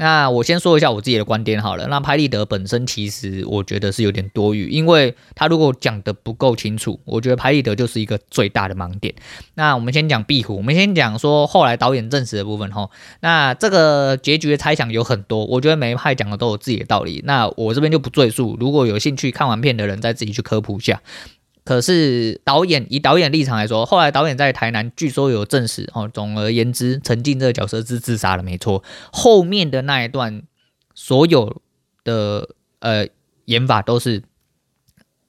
[0.00, 1.86] 那我先说一下我自己的观点好了。
[1.88, 9.14] 那拍立得本身其实我觉得是有点多余，因为他如果讲得不够清楚，我觉得拍立得就是一个最大的盲点。
[9.56, 12.88] 那我们先讲壁虎，我们先讲说后来导演证实的部分哈。
[13.20, 17.20] 那这个结局的猜想有很多，我觉得每一派讲的都有自己的道理。
[17.26, 21.02] 那我这边就不赘述，如果有兴趣看完片的人再自己去科普一下。
[21.64, 26.10] 可是导演以导演立场来说，后来导演在台南据说有证实哦。
[26.12, 28.82] 总而言之，陈静这个角色是自杀了，没错。
[29.12, 30.42] 后面的那一段
[30.94, 31.60] 所有
[32.02, 32.48] 的
[32.80, 33.06] 呃
[33.44, 34.22] 演法都是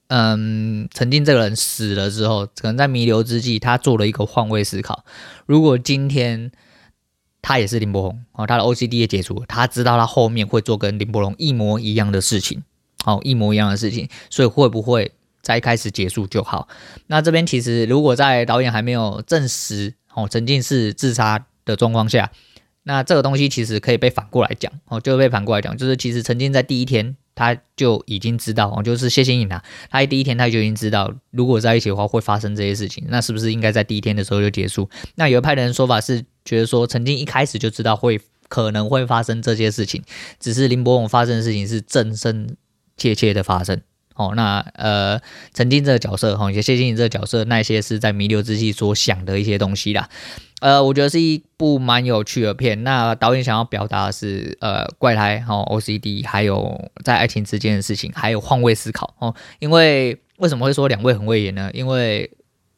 [0.08, 5.04] 嗯，陈进这个人死了之后，可能在弥留之际，他做了一个换位思考。
[5.46, 6.50] 如果今天
[7.40, 12.62] 他也是林柏宏哦，他的 OCD 也解除，他知道他后面会做跟林柏宏一模一样的事情，
[13.04, 15.12] 哦，一模一样的事情，所以会不会
[15.42, 16.68] 在开始结束就好？
[17.08, 22.30] 那这边其实如果在导演还没有证实哦，陈进是自杀的状况下，
[22.84, 27.16] 那这个东西其实可以被反过来讲哦，就被反过来讲，就是其实陈进在第一天。
[27.34, 34.90] 他就已经知道哦，就是谢欣颖啊，他第一天他就已经知道，如果在一起的话会发生这些事情，那是不是应该在第一天的时候就结束？
[35.14, 40.02] 那有一派的人说法是觉得说，陈进一开始就知道会可能会发生这些事情，
[40.38, 42.54] 只是林柏宏发生的事情是真真
[42.98, 43.80] 切切的发生。
[44.14, 45.20] 哦，那呃，
[45.52, 50.08] 曾经这个角色哈，也谢谢你这个角色，那些是在弥留之际所想的一些东西啦。
[50.60, 52.84] 呃，我觉得是一部蛮有趣的片。
[52.84, 59.34] 那导演想要表达的是，呃，怪胎哈、哦、OCD，还有在爱情之间的事情，还有换位思考哦。
[59.58, 61.70] 因为为什么会说两位很会演呢？
[61.72, 62.30] 因为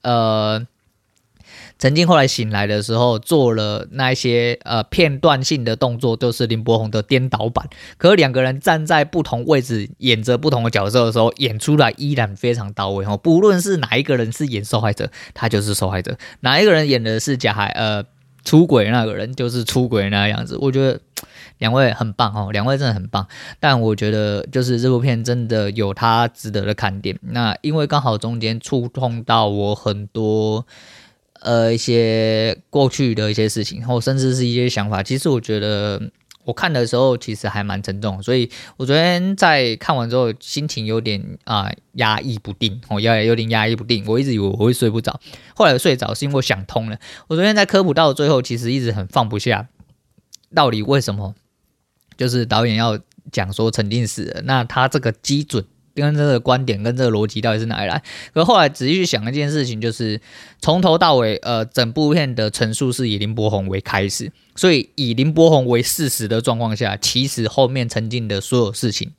[0.02, 0.66] 呃。
[1.76, 7.68] 曾经后来醒来的时候，做了那些呃片段性的动作，都是林柏宏的颠倒版。
[7.98, 13.16] 可是两个人站在不同位置，演着不同的角色的时候，演出来依然非常到位哦。
[13.16, 18.04] 不论是哪一个人是演受害者，他就是受害者；哪一个人演的是假孩呃
[18.44, 20.56] 出轨那个人，就是出轨那样子。
[20.60, 21.00] 我觉得
[21.58, 23.26] 两位很棒哦，两位真的很棒。
[23.58, 27.18] 但我觉得就是这部片真的有它值得的看点。
[27.20, 30.64] 那因为刚好中间触碰到我很多。
[31.44, 36.10] 呃，一些过去的一些事情，或甚至是一些想法，其实我觉得
[36.44, 45.20] 我看的时候其实还蛮沉重，所以我昨天在看完之后心情有点啊压抑不定，哦，压有点压抑不定，我一直以为我会睡不着，
[45.54, 46.98] 后来睡着是因为我想通了。
[47.28, 49.68] 我昨天在科普到最后，其实一直很放不下，
[50.54, 51.34] 到底为什么？
[52.16, 52.98] 就是导演要
[53.30, 55.66] 讲说陈进死了，那他这个基准。
[55.94, 58.02] 跟这个观点跟这个逻辑到底是哪里来？
[58.32, 60.20] 可后来仔细去想一件事情，就是
[60.60, 69.12] 从头到尾，呃，整部片的陈述是以林柏宏为开始，所以以林柏宏为事实的状况下，其实后面陈进的所有事情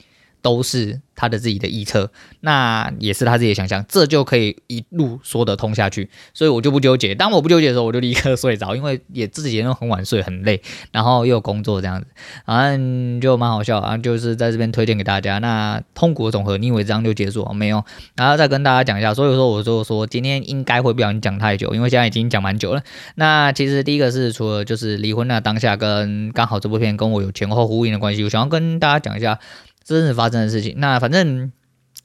[0.46, 1.02] 都是。
[1.18, 7.16] 他的自己的臆测，那也是他自己的想象，这就可以一路说得通下去，所以我就不纠结。
[7.16, 12.08] 当我不纠结的时候，我就立刻睡着，因为也自己也很晚睡，很累，然后又有工作这样子，
[12.46, 13.98] 反正就蛮好笑啊。
[13.98, 15.40] 就是在这边推荐给大家。
[15.40, 17.82] 那痛苦的总和，你以为这样就结束了没有？
[18.18, 19.14] 然后再跟大家讲一下。
[19.14, 22.84] 所以说，我就说今天应该会不小心讲太久，因为现在已经讲蛮久了。
[23.16, 29.40] 那其实第一个是除了就是离婚的当下，跟刚好这部片跟我有前后呼应的关系，我想要跟大家讲一下。
[29.86, 31.52] 真实发生的事情，那反正，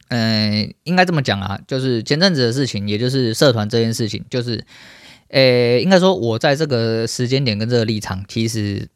[0.08, 4.62] 嗯、应该这么讲啊，就是前阵子的事情，也就是社团这件事情，就是，
[5.28, 8.86] 呃，应该说，我在这个时间点跟这个立场，其实，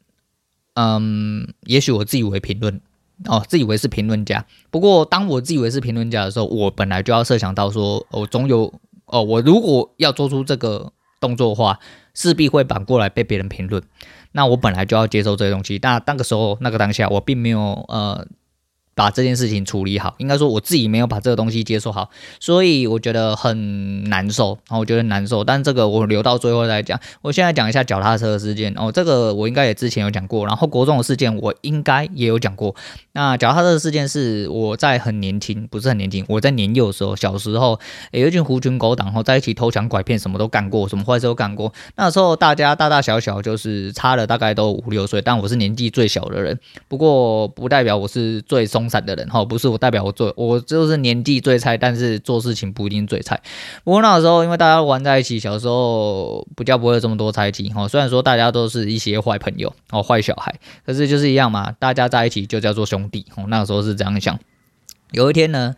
[0.75, 2.79] 嗯，也许我自以为评论，
[3.25, 4.45] 哦，自以为是评论家。
[4.69, 8.71] 不过，当我自以为是评论家的时候，我本来就要设想到说，我总有，
[9.07, 11.79] 哦，我如果要做出这个动作的话，
[12.13, 13.81] 势必会反过来被别人评论。
[14.33, 15.79] 那我本来就要接受这些东西。
[15.81, 18.27] 那那个时候，那个当下，我并没有，呃。
[18.95, 26.99] 把这件事情处理好，应该说我自己没有把这个东西接受好，所以我觉得很难受，然后我觉得难受，但这个我留到最后再讲。
[27.21, 32.73] 我现在讲一下脚踏车的事件哦，这个我应该也之前有讲过，然后国中的事件我应该也有讲过。
[33.11, 37.77] 那脚踏车的事件是我在很年轻，不是很年轻，我在年幼的时候，小时候
[38.11, 41.73] 有一群狐群狗党，然后在一起偷抢拐骗，什么都干过，什么坏事都干过。
[41.97, 53.41] 那时候大家大大小小就是差了大概都五六岁，但我是年纪最小的人，不过不代表我是最松散的人哈，不是我代表我做，我就是年纪最菜，但是做事情不一定最菜。
[53.83, 57.87] 不过那时候，因为大家玩在一起，小时候比较不会有这么多猜忌哈。
[57.87, 60.53] 虽然说大家都是一些坏朋友哦，坏小孩，
[60.85, 63.45] 可是就是一样嘛，大家在一起就叫做兄弟哦。
[63.47, 64.39] 那个时候是这样想。
[65.11, 65.75] 有一天呢。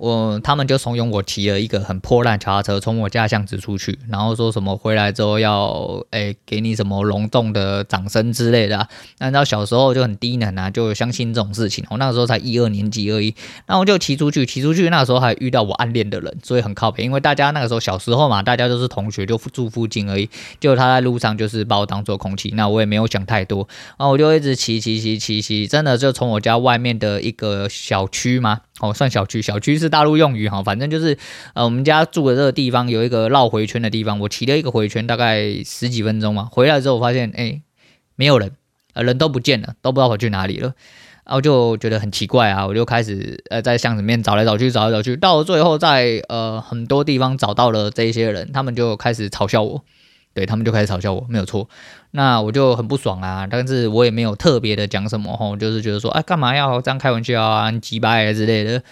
[0.00, 8.88] 我他们就怂恿我骑了一个很破烂脚踏车从我家巷子出去，然后说什么回来之后要诶、给你什么隆重的掌声之类的、啊。
[9.18, 11.84] 那你知道小时候就很低能啊，就相信这种事情。
[11.90, 13.34] 我那个时候才一二年级而已，
[13.66, 17.04] 那我就骑出去，骑出去那个时候还遇到我暗恋的人，所以很靠北。
[17.04, 20.30] 因为大家那个时候小时候嘛，大家都是同学，就住附近而已。
[20.58, 28.62] 就他在路上就是把我当做空气，那我也没有想太多，然后我就一直骑骑骑骑骑，真的就从我家外面的一个小区嘛。
[28.80, 31.16] 哦，算小区，小区是大陆用语哈，反正就是，
[31.54, 37.60] 呃，我们家住的这个地方有一个绕回圈的地方，我骑了一个回圈，大概十几分钟嘛，回来之后发现，哎，
[38.16, 38.52] 没有人，
[38.94, 40.72] 呃，人都不见了，都不知道跑去哪里了，
[41.24, 49.84] 然后就觉得很奇怪啊，我就开始呃在巷子里面找来找去，找来找去，到了最后在呃很多地方找到了这些人，他们就开始嘲笑我。
[50.32, 51.68] 对，他们就开始嘲笑我，没有错，
[52.12, 58.82] 那我就很不爽啊，但是我也没有特别的讲什么吼，就是觉得说，哎，干嘛要这样开玩笑啊，很鸡掰之类的，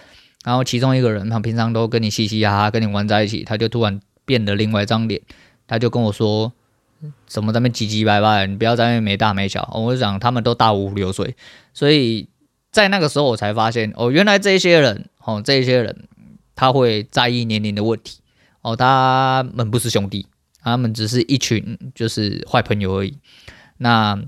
[0.43, 5.21] 然后其中一个人，他平常都跟你嘻嘻哈哈，跟你玩在一起，他就突然变了另外一张脸，
[5.65, 6.51] 他就跟我说，
[7.27, 9.71] 什么在那唧唧歪歪，你不要在那边没大没小。
[9.73, 11.35] 我就讲他们都大五六岁，
[11.73, 12.27] 所以
[12.71, 16.07] 在那个时候我才发现，哦，原来这些人，哦，这些人
[16.55, 18.19] 他会在意年龄的问题，
[18.61, 20.27] 哦，他们不是兄弟，
[20.61, 23.17] 他们只是一群就是坏朋友而已。
[23.77, 24.21] 那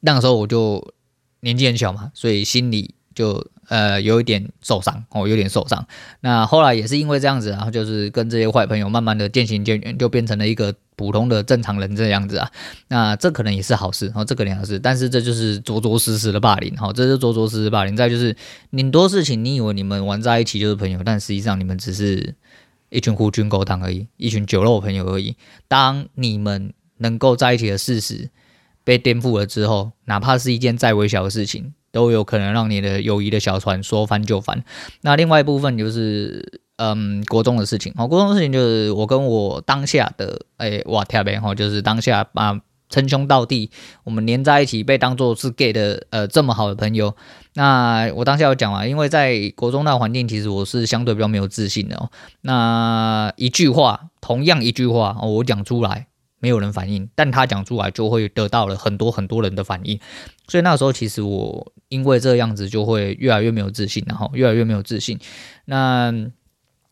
[0.00, 0.94] 那个时候我就
[1.40, 3.46] 年纪很小嘛，所以心里就。
[3.68, 5.86] 呃，有一点受伤哦，有点受伤。
[6.20, 12.50] 那后来也是因为这样子，然后就是跟这些坏朋友慢慢的渐行渐远，就变成了一个普通的正常人这样子啊。
[12.88, 17.94] 那这可能也是好事然哦，这可能也是，但是这就是着着实实的霸凌哈，这是着着实实霸凌。
[17.94, 18.34] 再就是
[18.72, 22.34] 很多事情，你以为你们玩在一起就是朋友，但实际上你们只是
[22.90, 25.36] 一群狐群狗党而已，一群酒肉朋友而已。
[25.66, 28.30] 当你们能够在一起的事实
[28.84, 31.74] 被颠覆了之后，哪怕是一件再微小的事情。
[31.90, 34.62] 都有可能让你的友谊的小船说翻就翻。
[35.00, 37.94] 那另外一部分就是，嗯，国中的事情。
[37.96, 42.60] 哦，国中的事情就是我跟我当下的，哎，哇，特别哈，就是当下啊，
[42.90, 43.70] 称兄道弟，
[44.04, 47.16] 我们黏在一起，被当做是 gay 的，呃，这么好的朋友。
[47.58, 52.08] 那我当下有讲啊，因为在国中那个环境，其实我是相对比较没有自信的哦。
[52.42, 56.06] 那一句话，同样一句话，哦，我讲出来。
[56.40, 59.98] 没有人反应，但他讲出来就会得到了很多很多人的反应，
[60.46, 65.18] 所以那时候其实我因为这样子就会越来越没有自信，然后越来越没有自信。
[65.64, 66.14] 那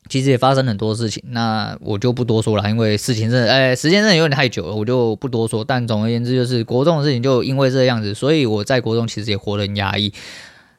[0.09, 5.65] 其实也发生很多事情，那我就不多说了，因为事情真的，哎，时间真的有点太久了，我就不多说。
[5.65, 10.13] 但总而言之，就是国中的事情就因为这样子，所以我在国中其实也活得很压抑。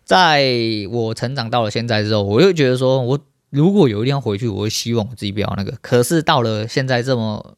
[0.08, 0.48] 在
[0.90, 5.74] 我成长到了现在之后，我又觉得说，我如果有一天回去，我会希望我自己不要那个。
[5.82, 7.56] 可是到了现在这么。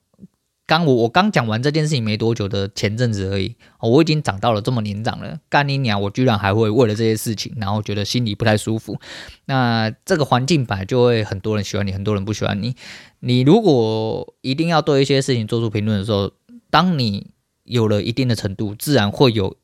[0.65, 5.99] 刚我我刚讲完这件事情没多久的前阵子而已，我已经长到了这么年长了，干你娘！
[5.99, 8.99] 我居然还会为了这些事情，然后觉得心里不太舒服。
[9.45, 12.75] 那这个环境本来就会很多人喜欢你，很多人不喜欢你。
[13.21, 16.31] 你如果一定要对一些事情做出评论的时候，
[16.69, 17.31] 当你
[17.63, 19.55] 有了一定的程度，自然会有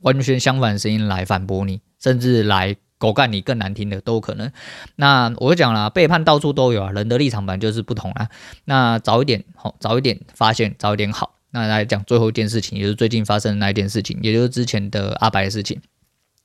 [0.00, 2.76] 完全相反的声音来反驳你，甚至来。
[3.00, 4.52] 狗干你更难听的都有可能，
[4.96, 8.28] 那我就讲了，背叛到处都有啊，人的立场本来就是不同啊。
[8.66, 11.34] 那早一点好，早一点发现，早一点好。
[11.50, 15.80] 那来讲最后一件事情，也就是最近发生的那一件事情，也就是之前的阿白的事情。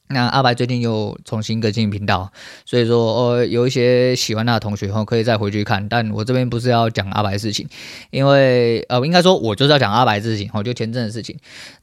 [0.07, 2.31] 那阿白最近又重新更新频道，
[2.63, 5.89] 所以说呃有一些喜欢他的同学后可以再回去看。
[5.89, 7.67] 但我这边不是要讲阿白的事情，
[8.11, 11.35] 因为呃应该说我就是要讲阿白的事情，哦就前阵的事情。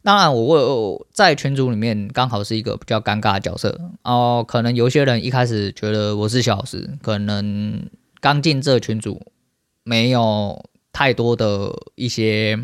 [0.02, 7.82] 当然我我在群组里面刚好是一个比较尴尬的角色哦，可能有些人一开始觉得我是小老师，可能
[8.20, 9.20] 刚进这群组
[9.82, 12.58] 没有太多的一些。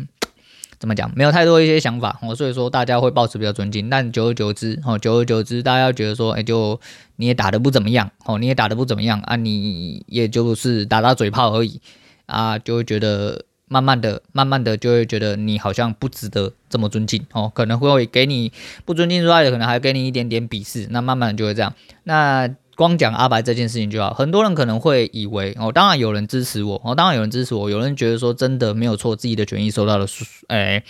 [0.79, 1.11] 怎么讲？
[1.13, 3.89] 没有太多一些想法哦，所以说大家会保持比较尊敬。
[3.89, 6.79] 但久而久之，哦，久而久之，大家觉得说，哎，就
[7.17, 11.81] 你也打得不怎么样，哦，你也打得不怎么样啊，你也就是打打嘴炮而已
[12.25, 18.51] 啊，就会觉得慢慢的、慢慢的就会觉得你好像不值得这么尊敬哦，可能会给你
[18.85, 20.87] 不尊敬之外的，可能还给你一点点鄙视。
[20.91, 21.73] 那慢慢的就会这样。
[22.03, 22.49] 那。
[22.79, 30.05] 光讲阿白这件事情就好，很多人可能会以为哦，当然有人支持我哦，当然有人支持我，有人觉得说真的没有错，自己的权益受到了
[30.47, 30.81] 诶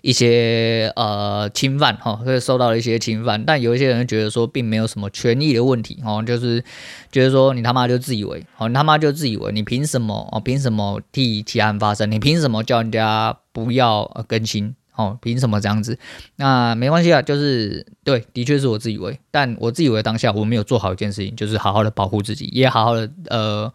[0.00, 6.64] 一些呃侵犯哈，会、受到了一些侵犯，但有一些人觉得说并没有什么权益的问题哦，就是
[7.12, 12.10] 觉得说你他妈就自以为哦，你他妈就自以为你凭什么哦，凭什么替其他人发声？
[12.10, 14.74] 你凭什么叫人家不要更新？
[14.96, 15.98] 哦，凭什么这样子？
[16.36, 23.72] 那没关系啊，就是对，的确是我自以为，但我自以为当下我没有做好一件事情，就是好好的保护自己，也好好的呃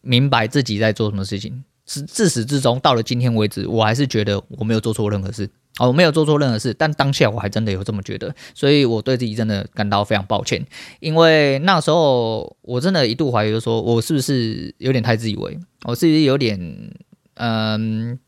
[0.00, 1.64] 明白自己在做什么事情。
[1.84, 5.48] 至自始至终到了今天为止，我还是觉得我没有做错任何事。
[5.78, 10.66] 哦，我没有做错任何事，但当下我还真的有这么觉得，所以我对自己真的感到非常抱歉，
[11.00, 16.90] 因为那时候我真的一度怀疑说，我是不是有点太自以为，我是不是有点
[17.34, 18.18] 嗯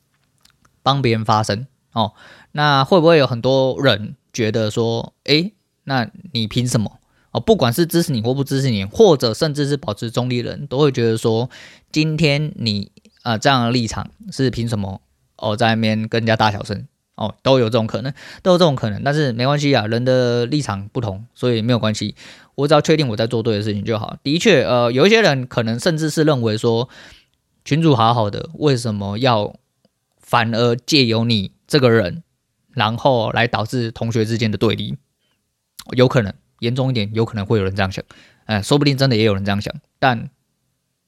[0.82, 1.66] 帮别人发声。
[1.93, 2.12] 哦，
[2.53, 5.53] 那会不会有很多人觉得说，诶，
[5.84, 6.99] 那你凭什么？
[7.32, 11.49] 哦，不管是支持你或不支持你，或者甚至是保持中立人，都会觉得说，
[11.93, 12.91] 今天你
[13.22, 15.01] 啊、这样的立场是凭什么？
[15.36, 18.12] 哦，在那边跟人家大小声，哦，都有这种可能，
[18.43, 19.03] 都有这种可能。
[19.05, 22.16] 但是没关系啊，人的立场不同，所以没有关系。
[22.57, 24.16] 我只要确定我在做对的事情就好。
[24.22, 26.88] 的确，呃，有一些人可能甚至是认为说，
[27.64, 29.55] 群主好好的，为什么要
[30.18, 31.53] 反而借由你？
[31.70, 32.24] 这个人，
[32.72, 34.96] 然后来导致同学之间的对立，
[35.96, 38.04] 有可能严重一点，有可能会有人这样想，
[38.46, 40.30] 哎，说不定真的也有人这样想，但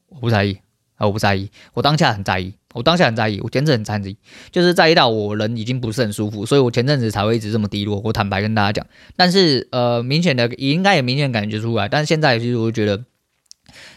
[0.06, 0.60] 我不在意，
[0.94, 4.16] 啊，我不在意，我当下很在意，我当下很在意，我前阵子很在意，
[4.52, 8.00] 就是在意到我人已经不是很舒服，所以我前阵子才会一直这么低落。
[8.04, 8.86] 我坦白跟大家讲，
[9.16, 13.04] 但是呃，明显的也应该也明显感觉出来，但是现在其实我觉得，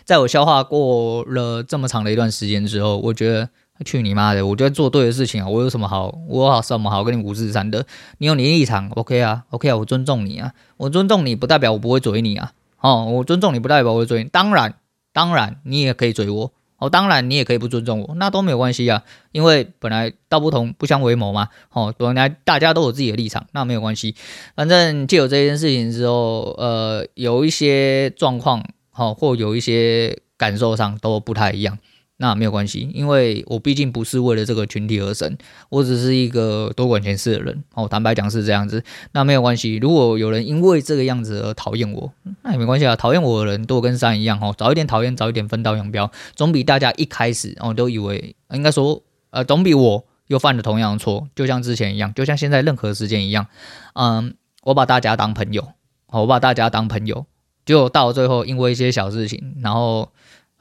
[0.03, 3.49] 在我消化过了这么长的一段时间之后，我觉得
[3.84, 7.86] 去你妈的，我觉得做对的事情啊，我有什么好，我有什么好跟你五四三的？
[8.19, 12.51] 你有你的立场，OK 啊，OK 啊，我尊重你啊，我尊重你不代表我不会追你啊。
[12.80, 14.76] 哦，我尊重你不代表我会追你，当然，
[15.11, 19.01] 当然你也可以追我，哦，当然你也可以不尊重我，那都没有关系啊，
[19.32, 24.15] 因为本来道不同不相为谋嘛，哦，本来大家都有自己的立场，那没有关系，
[24.55, 28.63] 反正就有这件事情之后，呃，有一些状况，
[28.95, 31.78] 哦，或有一些感受上都不太一样。
[32.18, 35.38] 那没有关系，因为我毕竟不是为了这个群体而生，
[35.68, 37.63] 我只是一个多管闲事的人。
[37.74, 38.82] 哦，坦白讲是这样子。
[39.11, 42.95] 那没有关系，如果有人因为这个样子而讨厌我，那也没关系啊。
[42.95, 53.47] 讨厌我的人都跟山一样，哦，早一点讨厌，早一点分道扬镳，总比大家一开始哦都以为应该说，呃，总比我又犯了同样的错，就像之前一样，就像现在任何时间一样，
[53.93, 55.74] 嗯，我把大家当朋友，
[56.07, 57.26] 我把大家当朋友，
[57.66, 60.13] 就到最后因为一些小事情，然后。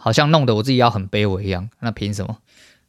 [0.05, 2.36] 好像弄得我自己要很卑微一样，那凭什么？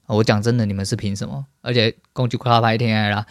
[0.07, 1.45] 我讲真的，你们是凭什么？
[1.61, 3.25] 而且攻击夸拍天爱啦，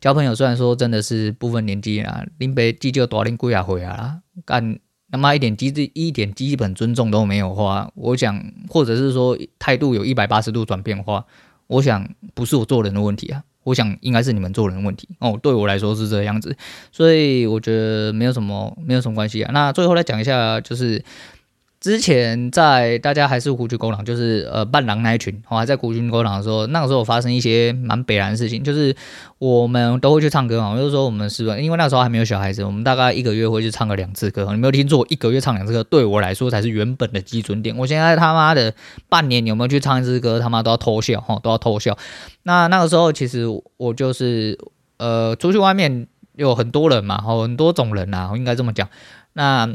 [0.00, 4.78] 交朋友虽然说真的是不分年纪啦，林北记就多林贵啊回啊，干
[5.10, 11.22] 他妈一点机智一点基本尊重都没有的话，我想或者是说态度有一百八十度转变的话，
[11.66, 15.38] 我想不是我做人的问题啊，我想应该是你们做人的问题哦。
[15.42, 16.56] 对我来说是这样子，
[16.90, 19.50] 所以我觉得没有什么没有什么关系啊。
[19.52, 21.04] 那最后来讲一下，就是。
[21.78, 28.96] 之前在大家还是虎踞狗狼，就是呃伴郎那一群，我还在虎踞狗狼的时候，那个时候发生一些蛮北然的事情，就是
[29.38, 34.46] 我们都会去唱歌嘛，就说我们是因为那时候还没有小孩子，我们大概一个月会去唱个两次歌。
[34.50, 37.76] 你没有听错，一个月唱两次歌，对我来说才是原本的基准点。
[37.76, 38.72] 我现在他妈的
[39.08, 41.96] 半年有没有去唱一次歌，他妈都要偷笑哈，都要偷笑。
[42.44, 43.44] 那那个时候其实
[43.76, 44.58] 我就是
[44.96, 48.88] 呃出去外面有很多人嘛，很多种人呐，我应该这么讲。
[49.34, 49.68] 那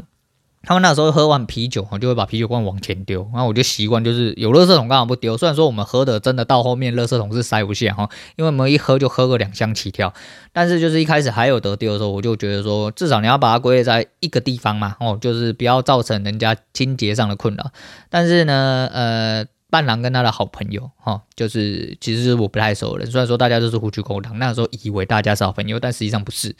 [0.62, 3.28] 他们那时候喝完啤酒，就会把啤酒罐往前丢。
[3.32, 5.36] 然后我就习惯，就是有垃圾桶刚好不丢。
[5.36, 10.12] 虽然说我们喝的真的到后面垃圾桶是塞不下哈，因为我们一喝就喝个两箱起跳。
[10.52, 17.70] 但是就是一开始还有得丢的时候，我就觉得说，至少你要把它归类在一个地方嘛，哦，就是不要造成人家清洁上的困扰。
[18.08, 19.46] 但是呢，呃。
[19.72, 23.10] 伴郎跟他的好朋友，哈，就是其实是我不太熟的人。
[23.10, 26.54] 虽然说大家都是虎踞狗狼，那个时候以为大家是好朋友，但实际上不是。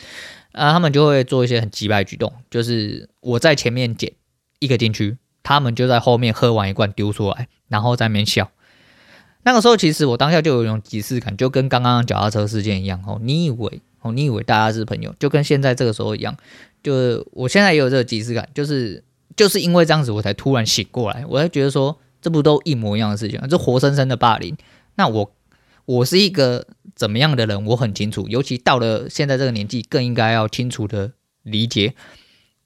[0.53, 4.11] 啊，他们就会做一些很机掰举动，就是我在前面捡
[4.61, 8.51] 一个进去，他们就在后面喝完一罐丢出来，然后在那边笑。
[9.43, 16.35] 那个时候其实我当下就有一种即视感，就跟刚刚脚踏车事件一样，哦，你以为哦，你以为大家是朋友，就跟现在这个时候一样，
[16.83, 19.05] 就我现在也有这个即视感，就是
[19.37, 21.99] 就是因为这样子，我才突然醒过来，我才觉得说。
[22.23, 23.39] 这不都一模一样的事情？
[23.49, 24.57] 这活生生的霸凌。
[24.95, 25.35] 那我
[25.85, 27.67] 我是一个怎么样的人？
[27.67, 31.13] 我很清楚，尤其到了现在这个年纪，更应该要清楚的
[31.43, 31.95] 理解。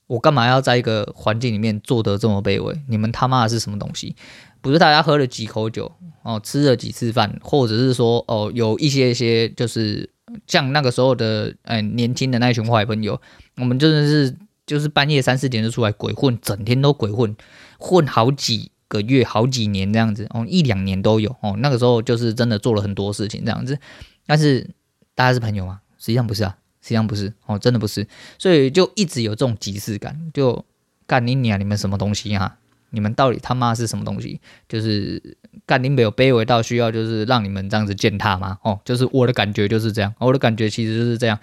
[0.08, 2.80] 我干嘛要在一个环境里面做得这么卑微？
[2.86, 4.14] 你们他妈的是什么东西？
[4.60, 5.90] 不是大家喝了几口酒
[6.22, 10.08] 哦，吃了几次饭，或者是说哦，有一些一些就是
[10.46, 13.20] 像那个时候的哎年轻的那群坏朋友，
[13.56, 14.36] 我们真的是
[14.66, 17.36] 就是半夜三四点就出来鬼混，整天都鬼混，
[17.78, 18.70] 混好几。
[18.88, 21.56] 个月好几年这样子哦，一两年都有哦。
[21.58, 23.78] 那个时候就是真的做了很多事情这样子，
[24.26, 24.68] 但是
[25.14, 25.80] 大家是朋友吗？
[25.98, 28.06] 实际上不是啊，实际上不是哦，真的不是。
[28.38, 30.64] 所以就一直有这种即视感，就
[31.06, 32.58] 干你娘，你们什么东西啊？
[32.90, 34.40] 你们到底他妈是什么东西？
[34.68, 35.20] 就是
[35.66, 38.58] 干你没有卑微到需要就是让你们这样子践踏吗？
[38.62, 41.38] 哦，就是我的感觉就是这样，我的感觉其实就是这样。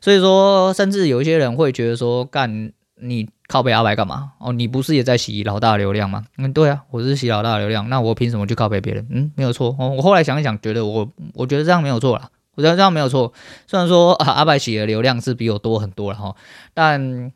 [0.00, 2.72] 所以说，甚至有一些人会觉得说干。
[2.98, 4.32] 你靠北阿白干嘛？
[4.38, 6.24] 哦，你不是也在洗老大的流量吗？
[6.38, 9.06] 嗯，对啊，我是洗老大的流量，那我凭什么去靠北别人？
[9.10, 9.74] 嗯，没有错。
[9.78, 13.32] 哦，我后来想一想，觉得我我觉得这样没有错啦，我觉得这样没有错。
[13.66, 16.34] 虽然说啊，阿白洗的流量是比我多很多了哈，
[16.74, 17.32] 但。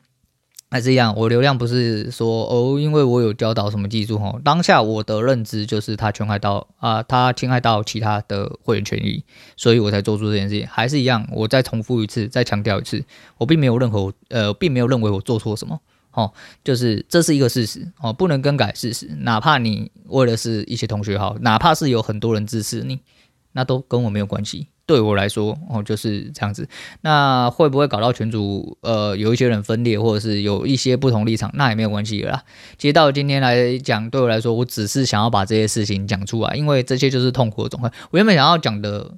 [0.73, 4.39] 还是一样，我流量不是说哦，因为我有教导什么技术哦。
[4.41, 9.21] 当下我的认知就是他侵害到啊，他侵害到其他的会员权益，
[9.57, 10.65] 所以我才做出这件事情。
[10.65, 13.03] 还是一样，我再重复一次，再强调一次，
[13.37, 15.77] 我并没有任何呃，并没有认为我做错什么
[16.13, 16.31] 哦，
[16.63, 19.07] 就是这是一个事实哦，不能更改事实。
[19.19, 22.99] 哪怕你为了是一些同学好，哪怕是有很多人支持你，
[23.53, 24.67] 那都跟我没有关系。
[24.87, 26.67] 对我来说，哦，就是这样子。
[26.99, 28.77] 那会不会搞到群组？
[28.81, 32.43] 呃，有一些人分裂，或者是有一些不同立场，那也没有关系啦。
[32.77, 37.89] 其实到今天来讲，对我来说，我只是想要把这些事情讲出来，因为这些就是痛苦的总和。
[38.09, 39.13] 我原本想要讲的，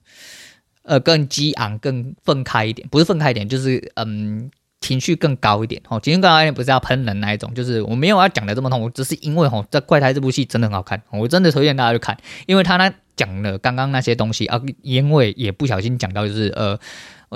[0.84, 4.52] 呃，更激昂、更愤慨一点，不是愤慨一点，就是嗯，
[4.84, 16.78] 情绪更高一点哦，情绪更高一点不是要喷人那一种，就是我没有要讲的这么痛，我只是因为哦，这怪胎这部戏真的很好看，我真的推荐大家去看，因为他呢讲了刚刚那些东西啊，因为也不小心讲到就是呃，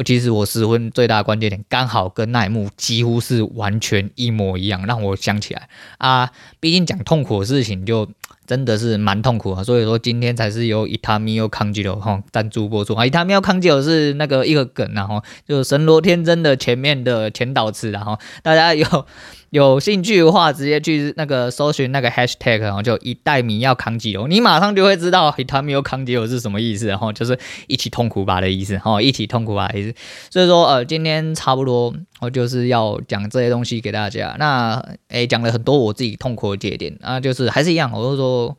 [0.03, 8.09] 其实我失婚最大的关键点刚好跟那一幕几乎是完全一模一样，让我想起来啊，毕竟讲痛苦的事情就。
[8.47, 13.05] 真的是蛮痛苦啊，所以说今天才是由伊塔米欧康吉罗哈赞助播出啊。
[13.05, 19.05] 伊塔米欧康吉罗是那个一个梗然后就神罗天真的前面的前导词然后大家有
[19.49, 27.37] 有兴趣的话，直接去那个搜寻那个 hashtag，然后就一袋米要扛几楼，你马上就会知道伊塔米欧康吉罗是什么意思，然后就是
[27.67, 29.93] 一起痛苦吧的意思，哈，一起痛苦吧的意思。
[30.29, 34.35] 所以说呃，今天差不多我就是要讲这些东西给大家。
[34.37, 38.57] 那诶，讲了很多我自己痛苦的节点啊，就是还是一样，我就说。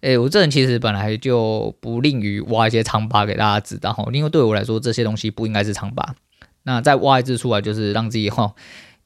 [0.00, 6.14] 诶、我这人其实本来就不吝于挖一些疮疤给大家知道哈，因为对我来说这些东西不应该是疮疤。
[6.64, 8.52] 那再挖一次出来，就是让自己哈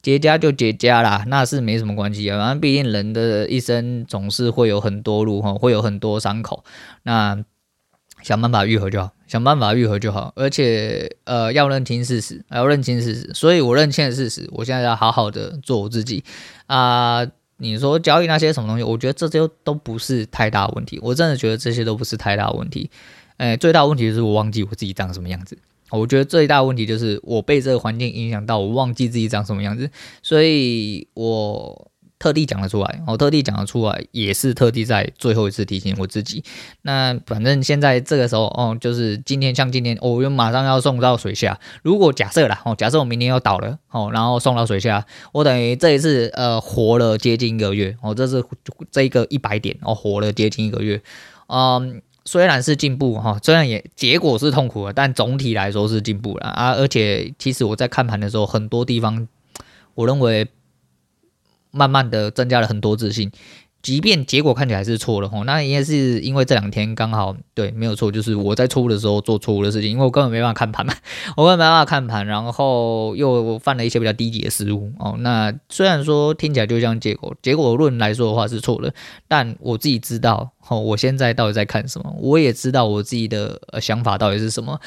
[0.01, 2.37] 结痂就结痂啦，那是没什么关系啊。
[2.37, 6.63] 反正毕竟人的一生总是会有很多路哈，会有很多伤口，
[7.03, 7.43] 那
[8.21, 10.33] 想办法愈合就好，想办法愈合就好。
[10.35, 13.31] 而且呃，要认清事实，要认清事实。
[13.33, 16.23] 所以我认清了事实，我现在要好好的做我自己
[16.67, 17.25] 啊。
[17.61, 20.97] 你说交易那些什么东西，我觉得这些都不是太大问题。
[21.01, 22.89] 我真的觉得这些都不是太大问题。
[23.35, 25.57] 哎，最大问题就是我忘记我自己长什么样子。
[25.91, 29.89] 我觉得最大问题就是我被这个环境影响到，我忘记自己长什么样子。
[30.23, 31.89] 所以我。
[32.19, 36.43] 特地讲了出来，我特地讲了出来，也是特地在最后一次提醒我自己。
[36.81, 41.57] 那反正现在这个时候，哦，就是今天，像今天，我又马上要送到水下。
[41.81, 48.43] 如果假设啦，哦，假设我明天要倒了，哦，然后送到水下，我等于这一次，呃，活了接近一个月，哦，这是
[48.91, 51.01] 这一个一百点，哦，活了接近一个月。
[51.47, 52.01] 嗯，
[52.31, 56.73] 虽然是进步，哈，虽然也结果是痛苦的，但总体来说是进步了啊。
[56.73, 59.27] 而且其实我在看盘的时候，很多地方，
[59.95, 60.47] 我认为。
[61.71, 63.31] 慢慢的增加了很多自信，
[63.81, 70.93] 即便结果看起来是错了吼，那应该是因为这两天刚好对，没有错，就是我在错误的时候做错误的事情，因为我根本没办法看盘嘛，
[71.37, 75.15] 我根本没办法看盘，然后又犯了一些比较低级的失误哦。
[75.19, 78.93] 那虽然说听起来就像结果，结果论来说的话是错的，
[79.27, 84.79] 但我自己知道哦，我现在到底在看什么，我也知道我自己的呃想法到底是什么，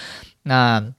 [0.43, 0.93] 那。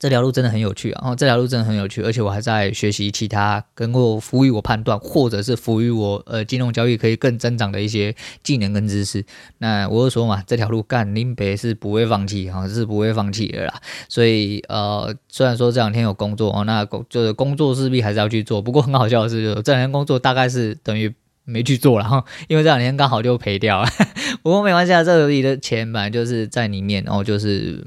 [0.00, 0.88] 这条路真的很有趣！
[0.92, 9.22] 然后这条路真的很有趣，而且我还在学习其他能够服务于我判断，或者是服务于我呃金融交易可以更增长的一些技能跟知识。
[9.58, 13.74] 那我就说嘛，这条路干林北是不会放弃哈，是不会放弃的啦。
[14.08, 18.62] 所以呃，虽然说这两天有工作哦，那工就是工作势必还是要去做。
[18.62, 21.14] 不过很好笑的是，这两天工作大概是等于
[21.50, 23.88] 没去做了哈，因为这两天刚好就赔掉了。
[24.42, 27.86] 不过没关系啊，这里的钱本来就是在里面，然后就是。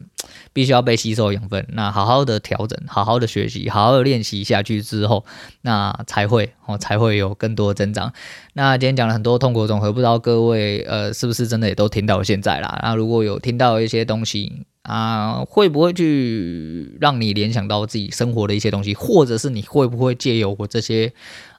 [0.53, 5.25] 必须要被吸收养分，那好好的调整，好好的学习，好好的练习下去之后，
[5.61, 8.13] 那才会哦，才会有更多的增长。
[8.53, 12.79] 那今天讲了很多痛苦的综合，不知道各位呃是不是真的也都听到现在啦？
[12.83, 21.11] 那如果有听到一些东西啊，会不会去让你联想到自己生活的一些东西，或者是你会不会借由我这些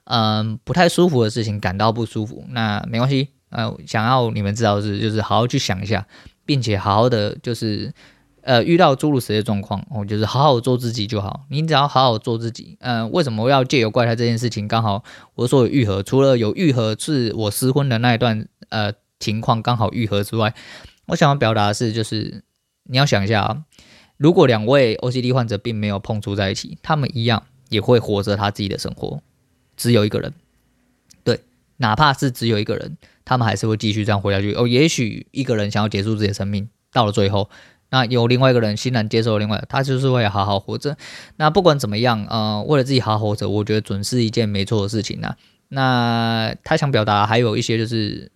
[0.05, 2.43] 嗯、不太舒服的事情感到不舒服？
[2.49, 6.07] 那没关系，呃，想要你们知道的是，就是好好去想一下，
[6.45, 7.93] 并且好好的就是。
[8.47, 11.47] 呃，遇到诸如此类状况，我就是好好做自己就好。
[11.49, 12.77] 你只要好好做自己。
[12.79, 14.67] 嗯、为什么要借由怪胎这件事情？
[14.67, 15.03] 刚好
[15.33, 20.53] 我说有愈合，除了有愈合是我失婚的那一段呃情况刚好愈合之外，
[21.07, 22.43] 我想要表达的是，就是
[22.83, 23.63] 你要想一下啊，
[24.17, 29.23] 如果两位 OCD 患者并没有碰触在一起，他们一样也会活着他自己的生活，
[29.77, 30.33] 只有一个人。
[31.23, 31.41] 对，
[31.77, 34.53] 哪怕是只有一个人，他们还是会继续这样活下去。
[34.53, 37.49] 哦，也许一个人想要结束自己的生命，到了最后。
[37.91, 40.97] 那有另外一个人欣然接受另外，他就是会好好活着。
[41.37, 45.35] 那不管怎么样，呃，为了自己好好活着，我觉得准是一件没错的事情呐。
[45.69, 48.31] 那他想表达还有一些就是，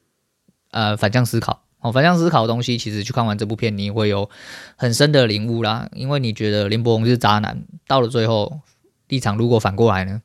[0.71, 4.29] 呃，反向思考哦，反向思考的东西，其实去看完这部片，你会有
[4.75, 5.89] 很深的领悟啦。
[5.93, 8.61] 因为你觉得林柏宏是渣男，到了最后
[9.07, 10.21] 立场如果反过来呢？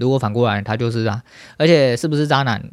[0.00, 1.22] 如果反过来，他就是啊，
[1.58, 2.70] 而且是不是渣男，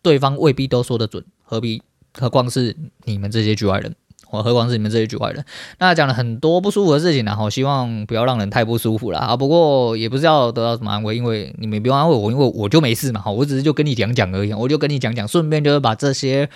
[0.00, 1.82] 对方未必都说得准，何必
[2.18, 3.94] 何况是你们这些局外人。
[4.30, 5.44] 我何况是你们这些局外人，
[5.78, 9.36] 那讲了很多不舒服的事情，然后希望不要让人太不舒服了啊。
[9.36, 13.22] 不过也不是要得到什么安慰，因为你们不用安慰我，因为我就没事嘛。
[13.30, 16.48] 我只是就跟你讲讲而已，我就跟你讲讲，顺便就是把这些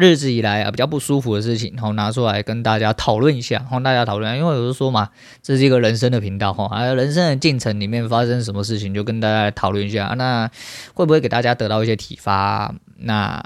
[0.00, 4.36] 日子以来啊比较不舒服的事情，然后拿出来跟大家讨论一下，然后大家讨论。
[4.38, 5.10] 因为有时说嘛，
[5.42, 10.14] 这是一个人生的频道哈，还有人生的进程里面发生什么事情，就跟大家讨论一下。
[10.16, 10.50] 那
[10.94, 12.74] 会不会给大家得到一些启发？
[12.96, 13.42] 那。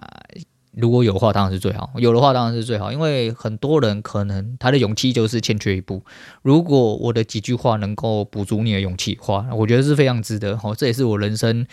[0.76, 2.90] 如果有话，当然是最好；有的话，当然是最好。
[2.90, 6.02] 因为很多人可能他的勇气就是欠缺一步。
[6.42, 10.58] 如果我的几句话能够补足你的勇气的话，我觉得是非常值得。
[10.64, 11.64] 哦，这也是我人生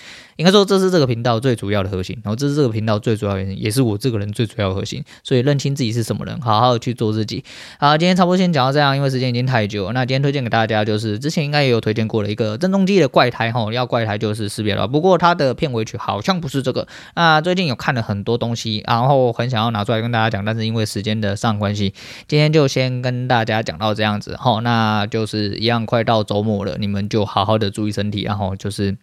[0.42, 2.18] 应该说，这是这个频道最主要的核心。
[2.24, 5.04] 然后，这是这个频道最主要的原因，也是我这个人最主要的核心。
[5.24, 7.44] 所以，认清自己是什么人，好好去做自己。
[7.80, 9.92] 好，今天差不多先讲到这样，因为时间已经太久。
[9.92, 14.88] 那今天推荐给大家就是之前应该也有推荐过的一个郑中基的怪胎哈，要怪胎就是识别了。
[14.88, 16.88] 不过他的片尾曲好像不是这个。
[17.16, 21.94] 那最近有看了很多东西，然后很想要拿出来跟大家讲，但是因为时间的上关系，
[22.28, 24.60] 今天就先跟大家讲到这样子哈。
[24.62, 28.98] 那就是一样，快到周末了，你们就好好的注意身体，然后就是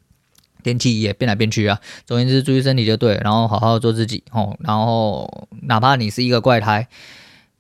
[0.62, 1.80] 天气也变来变去啊。
[2.04, 4.56] 总而言之注意身体就对，然后好好做自己哦。
[4.60, 6.88] 然后哪怕你是一个怪胎，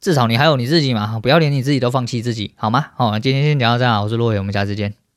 [0.00, 2.86] 至少你还有你自己嘛，不要连你自己都放弃自己，好吗？
[2.96, 5.07] 好，今天先聊到这样，我是洛伟，我们下次见。